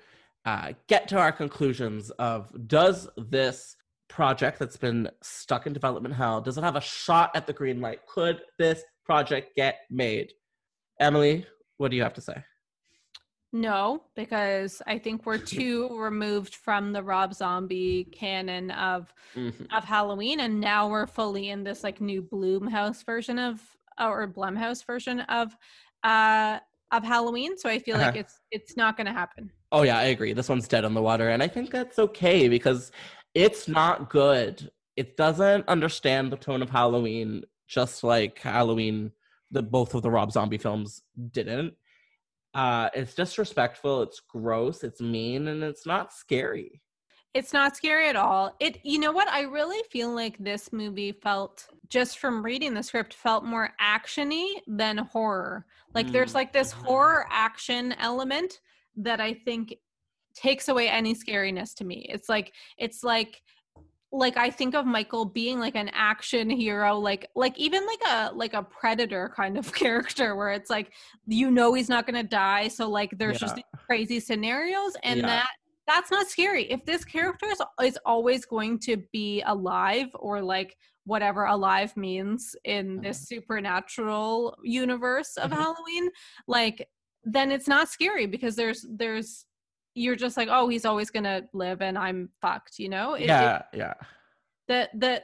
[0.46, 3.76] uh, get to our conclusions of does this
[4.08, 7.82] project that's been stuck in development hell does it have a shot at the green
[7.82, 8.00] light?
[8.08, 10.32] Could this project get made?
[11.00, 11.46] Emily,
[11.80, 12.44] what do you have to say?
[13.52, 19.68] No, because I think we're too removed from the Rob Zombie canon of Mhm.
[19.76, 23.62] of Halloween, and now we're fully in this like new Bloomhouse version of
[24.00, 25.56] or Blumhouse version of
[26.04, 26.60] uh
[26.92, 27.58] of Halloween.
[27.58, 28.20] So I feel like Uh-huh.
[28.20, 29.52] it's it's not going to happen.
[29.72, 30.34] Oh yeah, I agree.
[30.34, 32.92] This one's dead on the water, and I think that's okay because
[33.34, 34.70] it's not good.
[34.96, 39.12] It doesn't understand the tone of Halloween, just like Halloween,
[39.52, 41.74] the both of the Rob Zombie films didn't.
[42.54, 44.02] Uh, it's disrespectful.
[44.04, 44.84] It's gross.
[44.84, 46.82] It's mean, and it's not scary.
[47.36, 48.56] It's not scary at all.
[48.60, 49.28] It you know what?
[49.30, 54.54] I really feel like this movie felt just from reading the script felt more actiony
[54.66, 55.66] than horror.
[55.94, 56.36] Like there's Mm.
[56.36, 58.62] like this horror action element
[58.96, 59.76] that I think
[60.36, 62.06] takes away any scariness to me.
[62.10, 63.42] It's like it's like
[64.12, 68.32] like I think of Michael being like an action hero, like like even like a
[68.34, 70.94] like a predator kind of character where it's like
[71.28, 72.68] you know he's not gonna die.
[72.70, 73.64] So like there's just Yeah.
[73.74, 75.26] these crazy scenarios and Yeah.
[75.28, 75.50] that
[75.88, 76.70] that's not scary.
[76.72, 82.56] If this character is, is always going to be alive or like whatever alive means
[82.64, 85.56] in this supernatural universe of Mhm.
[85.56, 86.10] Halloween,
[86.48, 86.88] like
[87.24, 89.46] then it's not scary because there's there's
[90.00, 93.14] you're just like oh he's always gonna live and I'm fucked, you know?
[93.16, 93.94] It- it- yeah, yeah.
[94.68, 95.24] the the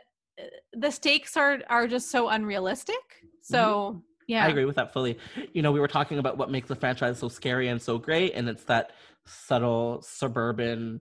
[0.74, 3.06] the stakes are are just so unrealistic.
[3.42, 4.48] So yeah, Mm-hmm.
[4.48, 5.18] I agree with that fully.
[5.54, 8.34] You know, we were talking about what makes the franchise so scary and so great,
[8.34, 8.92] and it's that
[9.26, 11.00] subtle suburban,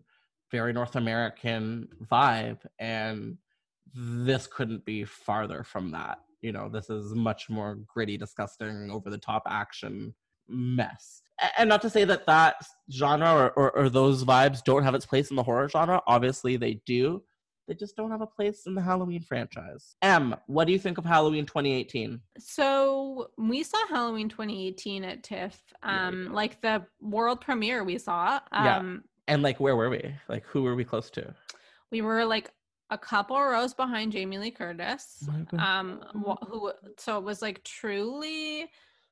[0.51, 2.59] very North American vibe.
[2.79, 3.39] And
[3.95, 6.19] this couldn't be farther from that.
[6.43, 10.15] You know, this is much more gritty, disgusting, over the top action
[10.47, 11.23] mess.
[11.59, 12.57] And not to say that that
[12.93, 16.01] genre or, or, or those vibes don't have its place in the horror genre.
[16.07, 17.23] Obviously, they do.
[17.67, 19.97] They just don't have a place in the Halloween franchise.
[20.03, 22.21] M, what do you think of Halloween 2018?
[22.39, 26.33] So we saw Halloween 2018 at TIFF, um, did.
[26.33, 28.39] like the world premiere we saw.
[28.53, 28.77] Yeah.
[28.79, 30.15] Um, And like, where were we?
[30.29, 31.35] Like, who were we close to?
[31.91, 32.51] we were like
[32.91, 35.27] a couple rows behind Jamie Lee Curtis.
[35.57, 36.73] Um, wh- who?
[36.99, 38.69] So it was like truly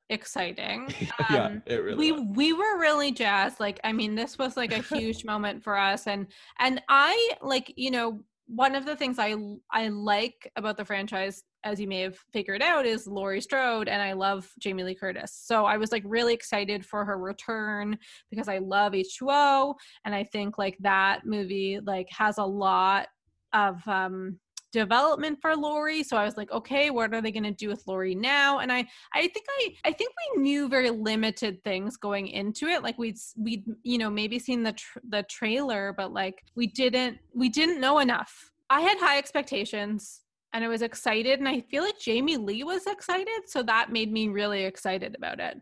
[0.09, 0.93] exciting.
[1.31, 1.97] yeah, Um, it really.
[1.97, 2.21] we was.
[2.35, 6.07] we were really jazzed like i mean this was like a huge moment for us
[6.07, 6.27] and
[6.59, 9.33] and i like you know one of the things i
[9.71, 14.01] i like about the franchise as you may have figured out is laurie strode and
[14.01, 17.97] i love jamie lee curtis so i was like really excited for her return
[18.29, 19.73] because i love h2o
[20.03, 23.07] and i think like that movie like has a lot
[23.53, 24.37] of um
[24.73, 26.03] development for Laurie.
[26.03, 28.59] So I was like, okay, what are they going to do with Laurie now?
[28.59, 32.83] And I, I think I, I think we knew very limited things going into it.
[32.83, 37.19] Like we'd, we'd, you know, maybe seen the tr- the trailer, but like we didn't,
[37.33, 38.51] we didn't know enough.
[38.69, 40.21] I had high expectations.
[40.53, 44.11] and I was excited and I feel like Jamie Lee was excited, so that made
[44.11, 45.59] me really excited about it.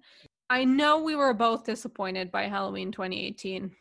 [0.49, 3.71] I know we were both disappointed by Halloween 2018.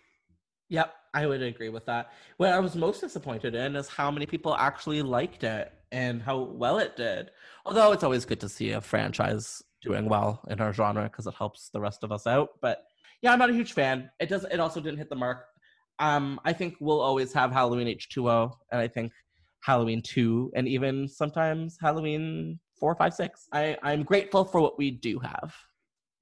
[0.70, 2.12] Yep, I would agree with that.
[2.36, 6.38] What I was most disappointed in is how many people actually liked it and how
[6.38, 7.32] well it did.
[7.66, 11.34] Although it's always good to see a franchise doing well in our genre because it
[11.34, 12.50] helps the rest of us out.
[12.62, 12.84] But
[13.20, 14.10] yeah, I'm not a huge fan.
[14.20, 14.44] It does.
[14.44, 15.44] It also didn't hit the mark.
[15.98, 19.12] Um, I think we'll always have Halloween H2O, and I think
[19.62, 23.48] Halloween two, and even sometimes Halloween four, five, six.
[23.52, 25.52] I I'm grateful for what we do have.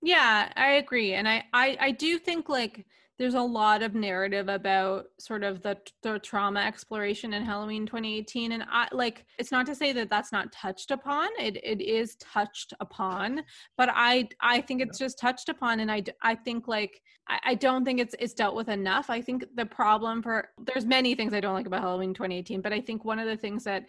[0.03, 2.87] Yeah, I agree, and I I I do think like
[3.19, 8.53] there's a lot of narrative about sort of the the trauma exploration in Halloween 2018
[8.53, 12.17] and I like it's not to say that that's not touched upon it it is
[12.17, 13.43] touched upon
[13.77, 17.55] but I I think it's just touched upon and I I think like I, I
[17.55, 19.11] don't think it's it's dealt with enough.
[19.11, 22.73] I think the problem for there's many things I don't like about Halloween 2018 but
[22.73, 23.87] I think one of the things that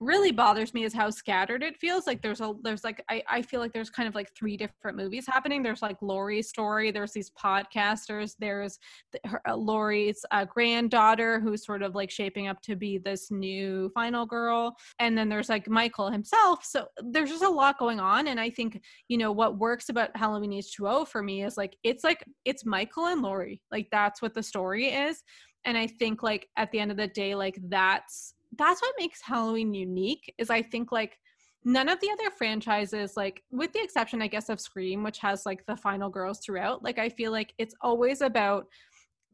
[0.00, 3.42] really bothers me is how scattered it feels like there's a there's like I, I
[3.42, 5.62] feel like there's kind of like three different movies happening.
[5.62, 8.78] There's like Laurie's story there's these podcasters there's
[9.12, 13.30] the, her, uh, Laurie's uh, granddaughter who's sort of like shaping up to be this
[13.30, 16.64] new final girl and then there's like Michael himself.
[16.64, 20.14] So there's just a lot going on and I think you know what works about
[20.16, 24.34] Halloween H2O for me is like it's like it's Michael and Laurie like that's what
[24.34, 25.22] the story is
[25.64, 29.20] and I think like at the end of the day like that's that's what makes
[29.22, 31.18] Halloween unique is I think like
[31.64, 35.44] none of the other franchises like with the exception I guess of Scream which has
[35.44, 38.66] like the final girls throughout like I feel like it's always about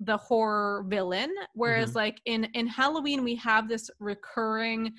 [0.01, 1.99] the horror villain whereas mm-hmm.
[1.99, 4.93] like in in Halloween we have this recurring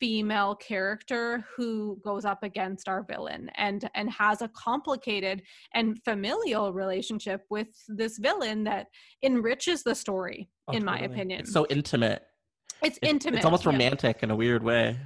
[0.00, 5.42] female character who goes up against our villain and and has a complicated
[5.74, 8.88] and familial relationship with this villain that
[9.22, 11.00] enriches the story oh, in totally.
[11.00, 12.22] my opinion it's so intimate
[12.82, 13.36] it's, intimate.
[13.36, 14.98] It's almost romantic in a weird way.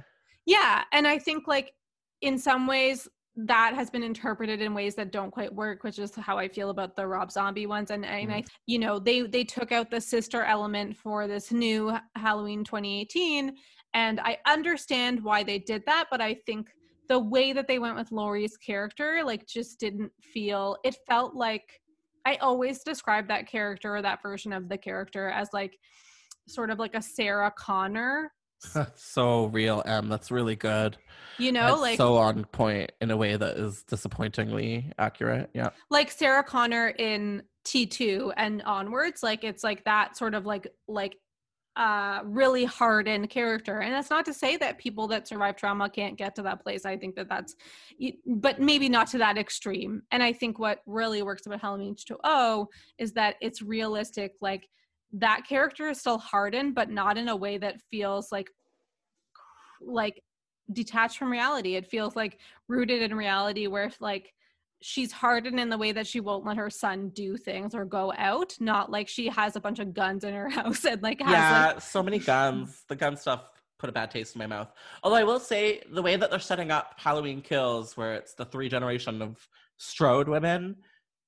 [0.45, 1.73] Yeah, and I think like
[2.21, 6.13] in some ways that has been interpreted in ways that don't quite work which is
[6.15, 8.33] how i feel about the rob zombie ones and, and mm.
[8.33, 13.55] i you know they they took out the sister element for this new halloween 2018
[13.93, 16.67] and i understand why they did that but i think
[17.07, 21.79] the way that they went with laurie's character like just didn't feel it felt like
[22.25, 25.77] i always describe that character or that version of the character as like
[26.47, 28.31] sort of like a Sarah Connor.
[28.73, 30.09] That's so real, Em.
[30.09, 30.97] That's really good.
[31.37, 35.49] You know, That's like so on point in a way that is disappointingly accurate.
[35.53, 35.69] Yeah.
[35.89, 39.23] Like Sarah Connor in T2 and onwards.
[39.23, 41.17] Like it's like that sort of like like
[41.77, 46.17] uh really hardened character and that's not to say that people that survive trauma can't
[46.17, 47.55] get to that place i think that that's
[48.25, 52.67] but maybe not to that extreme and i think what really works about halloween h2o
[52.97, 54.67] is that it's realistic like
[55.13, 58.49] that character is still hardened but not in a way that feels like
[59.81, 60.21] like
[60.71, 61.75] detached from reality.
[61.75, 64.33] It feels like rooted in reality where like
[64.81, 68.11] she's hardened in the way that she won't let her son do things or go
[68.17, 71.31] out not like she has a bunch of guns in her house and like has,
[71.31, 72.83] yeah like, so many guns.
[72.87, 74.71] The gun stuff put a bad taste in my mouth.
[75.03, 78.45] Although i will say the way that they're setting up halloween kills where it's the
[78.45, 79.47] three generation of
[79.77, 80.75] strode women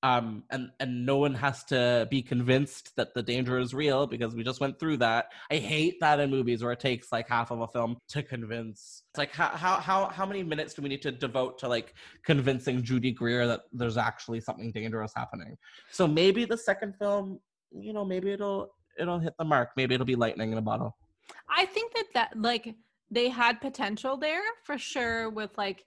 [0.03, 4.35] um, and and no one has to be convinced that the danger is real because
[4.35, 5.27] we just went through that.
[5.49, 9.03] I hate that in movies where it takes like half of a film to convince.
[9.11, 11.93] It's like how how how how many minutes do we need to devote to like
[12.25, 15.55] convincing Judy Greer that there's actually something dangerous happening?
[15.89, 17.39] So maybe the second film,
[17.71, 19.69] you know, maybe it'll it'll hit the mark.
[19.77, 20.97] Maybe it'll be lightning in a bottle.
[21.49, 22.75] I think that that like
[23.09, 25.85] they had potential there for sure with like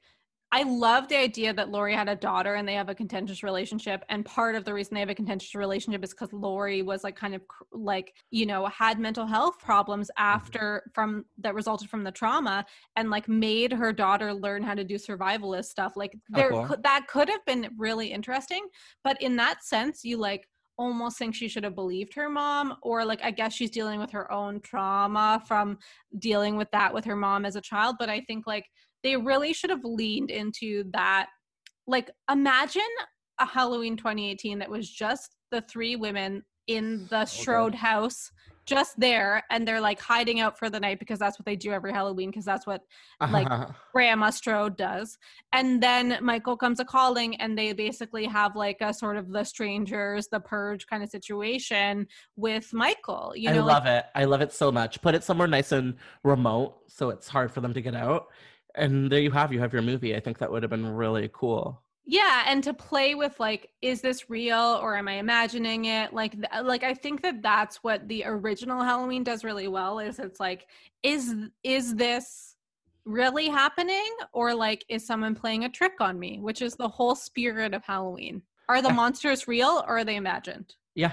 [0.57, 4.03] I love the idea that Laurie had a daughter and they have a contentious relationship.
[4.09, 7.15] And part of the reason they have a contentious relationship is because Laurie was like
[7.15, 7.43] kind of
[7.73, 10.35] like, you know, had mental health problems mm-hmm.
[10.35, 12.65] after from that resulted from the trauma
[12.97, 15.93] and like made her daughter learn how to do survivalist stuff.
[15.95, 16.77] Like there oh, cool.
[16.85, 18.67] that could have been really interesting.
[19.05, 20.49] But in that sense, you like
[20.79, 24.11] almost think she should have believed her mom or like i guess she's dealing with
[24.11, 25.79] her own trauma from
[26.19, 28.67] dealing with that with her mom as a child but i think like
[29.07, 31.29] they really should have leaned into that.
[31.87, 32.83] Like, imagine
[33.39, 37.79] a Halloween 2018 that was just the three women in the oh, Strode okay.
[37.79, 38.33] house
[38.65, 41.71] just there and they're like hiding out for the night because that's what they do
[41.71, 42.81] every Halloween because that's what
[43.31, 43.47] like
[43.95, 45.17] Grandma Strode does.
[45.53, 49.45] And then Michael comes a calling and they basically have like a sort of the
[49.45, 53.35] strangers, the purge kind of situation with Michael.
[53.37, 54.07] You know, I love like- it.
[54.17, 55.01] I love it so much.
[55.01, 55.95] Put it somewhere nice and
[56.25, 58.27] remote so it's hard for them to get out
[58.77, 61.29] and there you have you have your movie i think that would have been really
[61.33, 66.13] cool yeah and to play with like is this real or am i imagining it
[66.13, 70.19] like th- like i think that that's what the original halloween does really well is
[70.19, 70.67] it's like
[71.03, 72.57] is is this
[73.07, 77.15] really happening or like is someone playing a trick on me, which is the whole
[77.15, 78.43] spirit of Halloween.
[78.69, 80.75] Are the monsters real or are they imagined?
[80.97, 81.13] Yeah,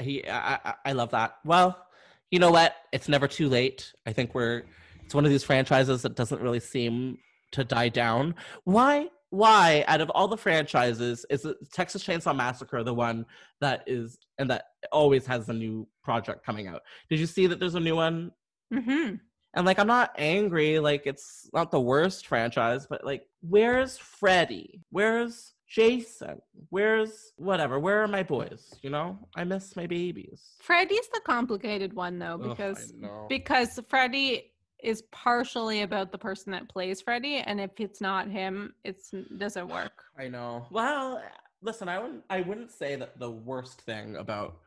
[0.00, 0.26] he.
[0.26, 1.36] I, I, I love that.
[1.44, 1.86] Well,
[2.30, 2.74] you know what?
[2.92, 3.92] It's never too late.
[4.06, 4.64] I think we're.
[5.04, 7.18] It's one of these franchises that doesn't really seem
[7.52, 8.34] to die down.
[8.64, 9.08] Why?
[9.30, 9.84] Why?
[9.88, 13.26] Out of all the franchises, is it Texas Chainsaw Massacre the one
[13.60, 16.82] that is and that always has a new project coming out?
[17.10, 18.32] Did you see that there's a new one?
[18.72, 19.16] Mm-hmm.
[19.54, 20.78] And like, I'm not angry.
[20.80, 24.80] Like, it's not the worst franchise, but like, where's Freddy?
[24.90, 26.40] Where's Jason?
[26.70, 27.78] Where's whatever?
[27.78, 28.74] Where are my boys?
[28.82, 30.42] You know, I miss my babies.
[30.60, 33.26] Freddy's the complicated one though, because know.
[33.28, 34.52] because Freddy
[34.84, 39.68] is partially about the person that plays Freddy, and if it's not him, it's doesn't
[39.68, 40.04] work.
[40.18, 40.66] I know.
[40.70, 41.22] Well,
[41.62, 42.24] listen, I wouldn't.
[42.30, 44.58] I wouldn't say that the worst thing about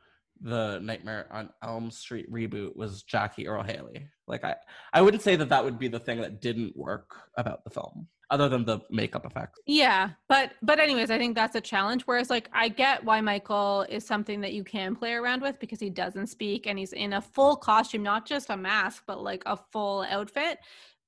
[0.42, 4.08] the Nightmare on Elm Street reboot was Jackie Earle Haley.
[4.28, 4.56] Like, I,
[4.94, 8.08] I wouldn't say that that would be the thing that didn't work about the film,
[8.30, 9.60] other than the makeup effects.
[9.66, 12.04] Yeah, but but anyways, I think that's a challenge.
[12.04, 15.80] Whereas like I get why Michael is something that you can play around with because
[15.80, 19.44] he doesn't speak and he's in a full costume, not just a mask, but like
[19.46, 20.60] a full outfit.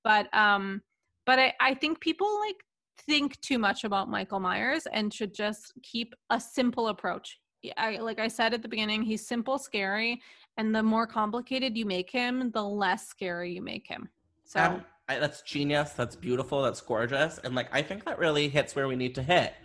[0.04, 0.82] But um,
[1.26, 2.64] but I I think people like
[3.06, 7.40] think too much about Michael Myers and should just keep a simple approach.
[7.76, 10.22] I like I said at the beginning, he's simple, scary,
[10.56, 14.08] and the more complicated you make him, the less scary you make him.
[14.46, 15.94] So Um, I, that's genius.
[15.94, 16.62] That's beautiful.
[16.62, 17.40] That's gorgeous.
[17.44, 19.56] And like, I think that really hits where we need to hit.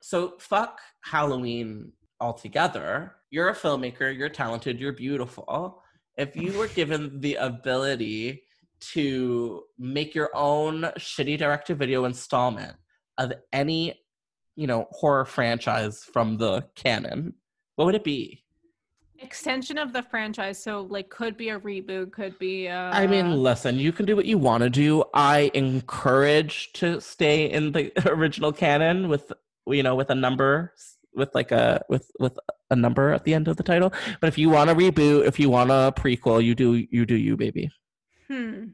[0.00, 3.14] So fuck Halloween altogether.
[3.30, 4.14] You're a filmmaker.
[4.14, 4.78] You're talented.
[4.78, 5.82] You're beautiful.
[6.18, 8.42] If you were given the ability
[8.92, 12.76] to make your own shitty direct-to-video installment
[13.18, 14.00] of any
[14.56, 17.34] you know horror franchise from the canon
[17.78, 18.42] what would it be?
[19.20, 23.40] Extension of the franchise so like could be a reboot could be uh i mean
[23.40, 25.04] listen you can do what you want to do.
[25.14, 29.32] I encourage to stay in the original canon with
[29.68, 30.72] you know with a number
[31.14, 32.36] with like a with with
[32.70, 33.92] a number at the end of the title.
[34.20, 37.14] But if you want to reboot if you want a prequel you do you do
[37.14, 37.70] you baby.
[38.26, 38.70] Hmm.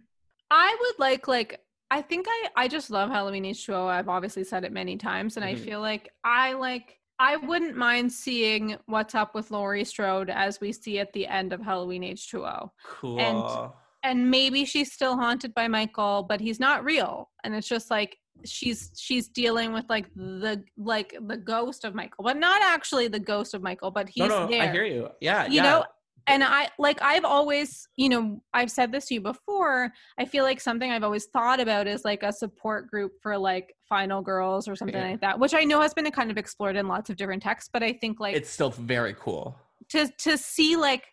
[0.50, 4.64] I would like like i think i i just love halloween h2o i've obviously said
[4.64, 5.50] it many times and Mhm.
[5.50, 10.60] i feel like i like i wouldn't mind seeing what's up with laurie strode as
[10.60, 13.72] we see at the end of halloween h2o cool
[14.02, 17.30] and maybe she's still haunted by Michael, but he's not real.
[17.42, 22.22] And it's just like she's she's dealing with like the like the ghost of Michael,
[22.22, 24.60] but not actually the ghost of Michael, but he's no no there.
[24.60, 25.62] i hear you yeah You yeah.
[25.62, 25.84] know,
[26.26, 29.92] And I like I've always, you know, I've said this to you before.
[30.18, 33.74] I feel like something I've always thought about is like a support group for like
[33.88, 35.10] final girls or something Yeah.
[35.10, 37.68] like that, which I know has been kind of explored in lots of different texts,
[37.72, 39.56] but I think like it's still very cool
[39.90, 41.04] to to see like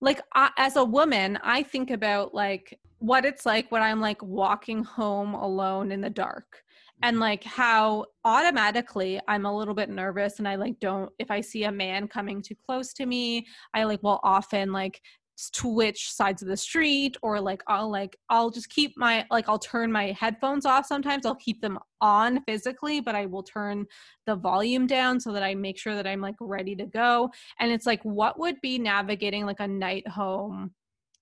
[0.00, 4.22] like I, as a woman i think about like what it's like when i'm like
[4.22, 6.62] walking home alone in the dark
[7.02, 11.40] and like how automatically i'm a little bit nervous and i like don't if i
[11.40, 15.00] see a man coming too close to me i like will often like
[15.40, 19.58] switch sides of the street or like i'll like i'll just keep my like i'll
[19.58, 21.24] turn my headphones off sometimes.
[21.24, 23.86] I'll keep them on physically but i will turn
[24.26, 27.30] the volume down so that i make sure that i'm like ready to go.
[27.60, 30.72] And it's like what would be navigating like a night home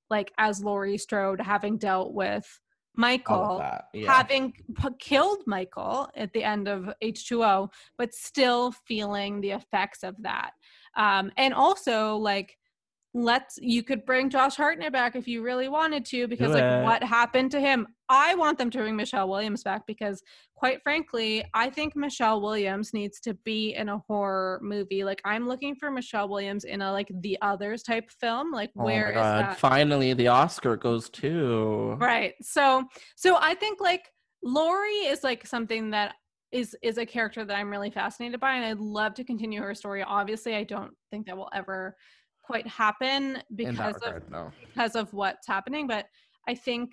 [0.08, 2.46] like as laurie strode having dealt with
[2.96, 4.12] michael yeah.
[4.12, 7.68] having p- killed michael at the end of h2o
[7.98, 10.52] but still feeling the effects of that.
[10.96, 12.56] Um and also like
[13.14, 16.62] let's you could bring josh hartnett back if you really wanted to because Do like
[16.62, 16.84] it.
[16.84, 20.22] what happened to him i want them to bring michelle williams back because
[20.54, 25.04] quite frankly i think michelle williams needs to be in a horror movie.
[25.04, 28.52] Like i'm looking for michelle williams in a like the others type film.
[28.52, 29.58] Like oh where my is that?
[29.58, 32.34] Finally the oscar goes to right.
[32.42, 32.84] So
[33.16, 34.10] so i think like
[34.42, 36.14] laurie is like something that
[36.52, 39.74] is is a character that i'm really fascinated by and i'd love to continue her
[39.74, 40.02] story.
[40.02, 41.96] Obviously i don't think that will ever
[42.44, 44.52] quite happen because that of no.
[44.64, 46.06] because of what's happening but
[46.46, 46.90] i think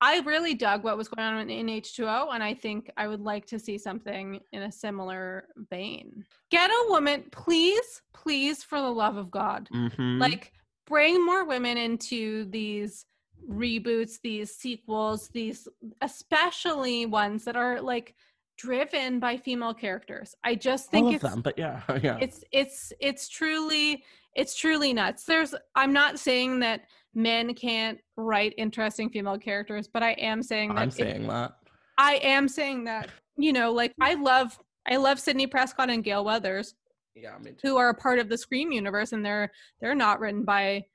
[0.00, 3.20] i really dug what was going on in, in h2o and i think i would
[3.20, 6.24] like to see something in a similar vein.
[6.50, 9.68] Get a woman please please for the love of god.
[9.72, 10.20] Mhm.
[10.20, 10.52] like
[10.86, 13.06] bring more women into these
[13.48, 15.66] reboots these sequels these
[16.02, 18.14] especially ones that are like
[18.58, 20.34] driven by female characters.
[20.44, 22.18] I just think all of it's them but yeah yeah.
[22.20, 24.04] it's it's it's truly
[24.34, 25.24] it's truly nuts.
[25.24, 26.82] There's i'm not saying that
[27.14, 31.54] men can't write interesting female characters but i am saying that i'm saying that
[32.00, 34.58] I am saying that, you know, like I love
[34.90, 36.74] I love Sidney Prescott and Gale Weathers.
[37.14, 37.36] Yeah.
[37.62, 40.86] Who are a part of the Scream universe, and they're they're not written by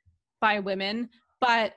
[0.42, 1.10] by women,
[1.40, 1.74] but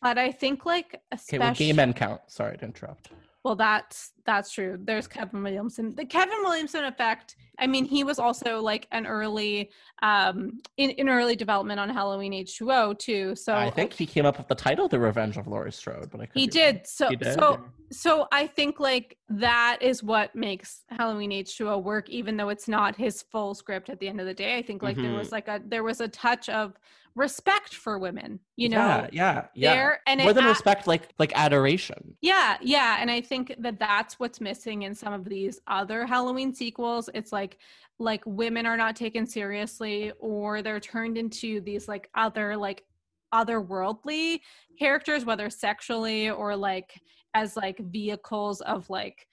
[0.00, 2.22] but I think like especially okay, well, gay men count.
[2.28, 3.10] Sorry to interrupt.
[3.44, 4.78] Well, that's that's true.
[4.80, 5.92] There's Kevin Williamson.
[5.96, 7.34] The Kevin Williamson effect.
[7.58, 9.70] I mean, he was also like an early,
[10.02, 13.34] um, in, in early development on Halloween H2O too.
[13.34, 16.10] So I think he came up with the title, The Revenge of Laurie Strode.
[16.12, 16.86] But I he did.
[16.86, 17.34] So he did.
[17.34, 22.68] so so I think like that is what makes Halloween H2O work, even though it's
[22.68, 23.90] not his full script.
[23.90, 25.06] At the end of the day, I think like mm-hmm.
[25.06, 26.78] there was like a there was a touch of
[27.16, 31.32] respect for women you know yeah yeah yeah there, and more than respect like like
[31.34, 36.06] adoration yeah yeah and i think that that's what's missing in some of these other
[36.06, 37.58] halloween sequels it's like
[37.98, 42.84] like women are not taken seriously or they're turned into these like other like
[43.34, 44.40] otherworldly
[44.78, 47.00] characters whether sexually or like
[47.34, 49.26] as like vehicles of like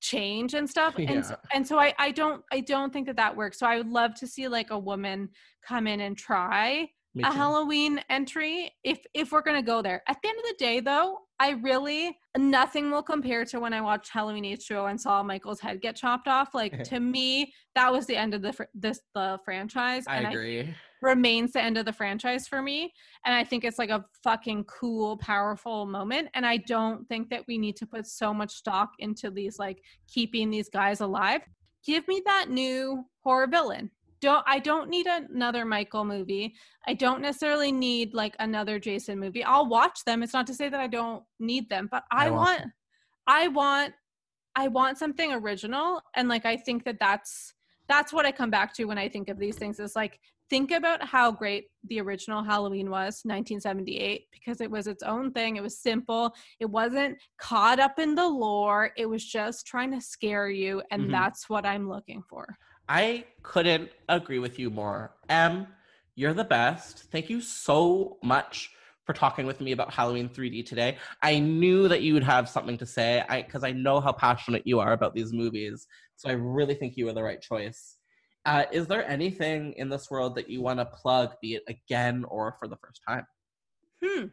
[0.00, 1.12] change and stuff yeah.
[1.12, 3.76] and so, and so I I don't I don't think that that works so I
[3.76, 5.28] would love to see like a woman
[5.66, 6.88] come in and try
[7.22, 10.02] a Halloween entry if if we're gonna go there.
[10.08, 13.82] At the end of the day, though, I really nothing will compare to when I
[13.82, 16.54] watched Halloween H2O and saw Michael's head get chopped off.
[16.54, 20.04] Like to me, that was the end of the fr- this the franchise.
[20.08, 20.60] I agree.
[20.60, 22.90] I, remains the end of the franchise for me,
[23.26, 26.30] and I think it's like a fucking cool, powerful moment.
[26.32, 29.82] And I don't think that we need to put so much stock into these like
[30.08, 31.42] keeping these guys alive.
[31.84, 33.90] Give me that new horror villain
[34.24, 36.54] don't I don't need another Michael movie.
[36.86, 39.44] I don't necessarily need like another Jason movie.
[39.44, 40.22] I'll watch them.
[40.22, 42.62] It's not to say that I don't need them, but I, I want,
[43.26, 43.94] I want
[44.56, 47.54] I want something original and like I think that that's
[47.88, 50.18] that's what I come back to when I think of these things is like
[50.48, 55.56] think about how great the original Halloween was 1978 because it was its own thing.
[55.56, 56.34] It was simple.
[56.60, 58.90] It wasn't caught up in the lore.
[58.96, 61.12] It was just trying to scare you and mm-hmm.
[61.12, 62.56] that's what I'm looking for.
[62.88, 65.14] I couldn't agree with you more.
[65.28, 65.66] Em,
[66.14, 67.04] you're the best.
[67.10, 68.70] Thank you so much
[69.04, 70.96] for talking with me about Halloween 3D today.
[71.22, 74.66] I knew that you would have something to say because I, I, know how passionate
[74.66, 75.86] you are about these movies.
[76.16, 77.96] So I really think you were the right choice.
[78.46, 82.24] Uh, is there anything in this world that you want to plug, be it again
[82.28, 83.26] or for the first time?
[84.02, 84.26] Hmm.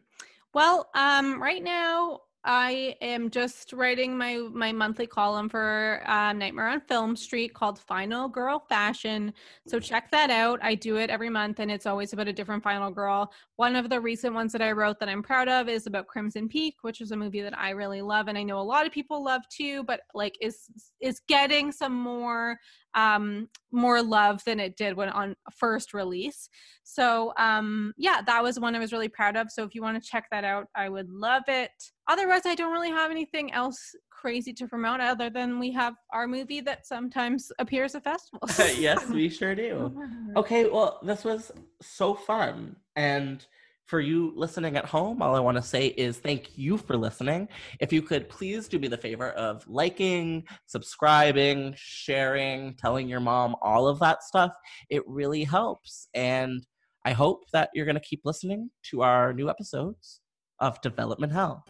[0.54, 6.70] Well, um, right now I am just writing my my monthly column for uh, Nightmare
[6.70, 9.32] on Film Street called Final Girl Fashion.
[9.68, 10.60] So check that out.
[10.64, 13.32] I do it every month, and it's always about a different final girl.
[13.58, 16.48] One of the recent ones that I wrote that I'm proud of is about Crimson
[16.48, 18.92] Peak, which is a movie that I really love, and I know a lot of
[18.92, 19.84] people love too.
[19.84, 20.66] But like, is
[21.00, 22.58] is getting some more
[22.96, 26.50] um, more love than it did when on first release.
[26.84, 29.52] So um, yeah, that was one I was really proud of.
[29.52, 31.72] So if you want to check that out, I would love it.
[32.08, 36.28] Otherwise, I don't really have anything else crazy to promote other than we have our
[36.28, 38.60] movie that sometimes appears at festivals.
[38.78, 39.98] yes, we sure do.
[40.38, 41.52] Okay, well, this was
[41.82, 43.46] so fun and
[43.92, 47.50] for you listening at home, all I want to say is thank you for listening.
[47.82, 53.54] If you could please do me the favor of liking, subscribing, sharing, telling your mom,
[53.62, 54.54] all of that stuff,
[54.90, 56.08] it really helps.
[56.14, 56.66] And
[57.04, 60.22] I hope that you're going to keep listening to our new episodes
[60.60, 61.66] of Development Hell.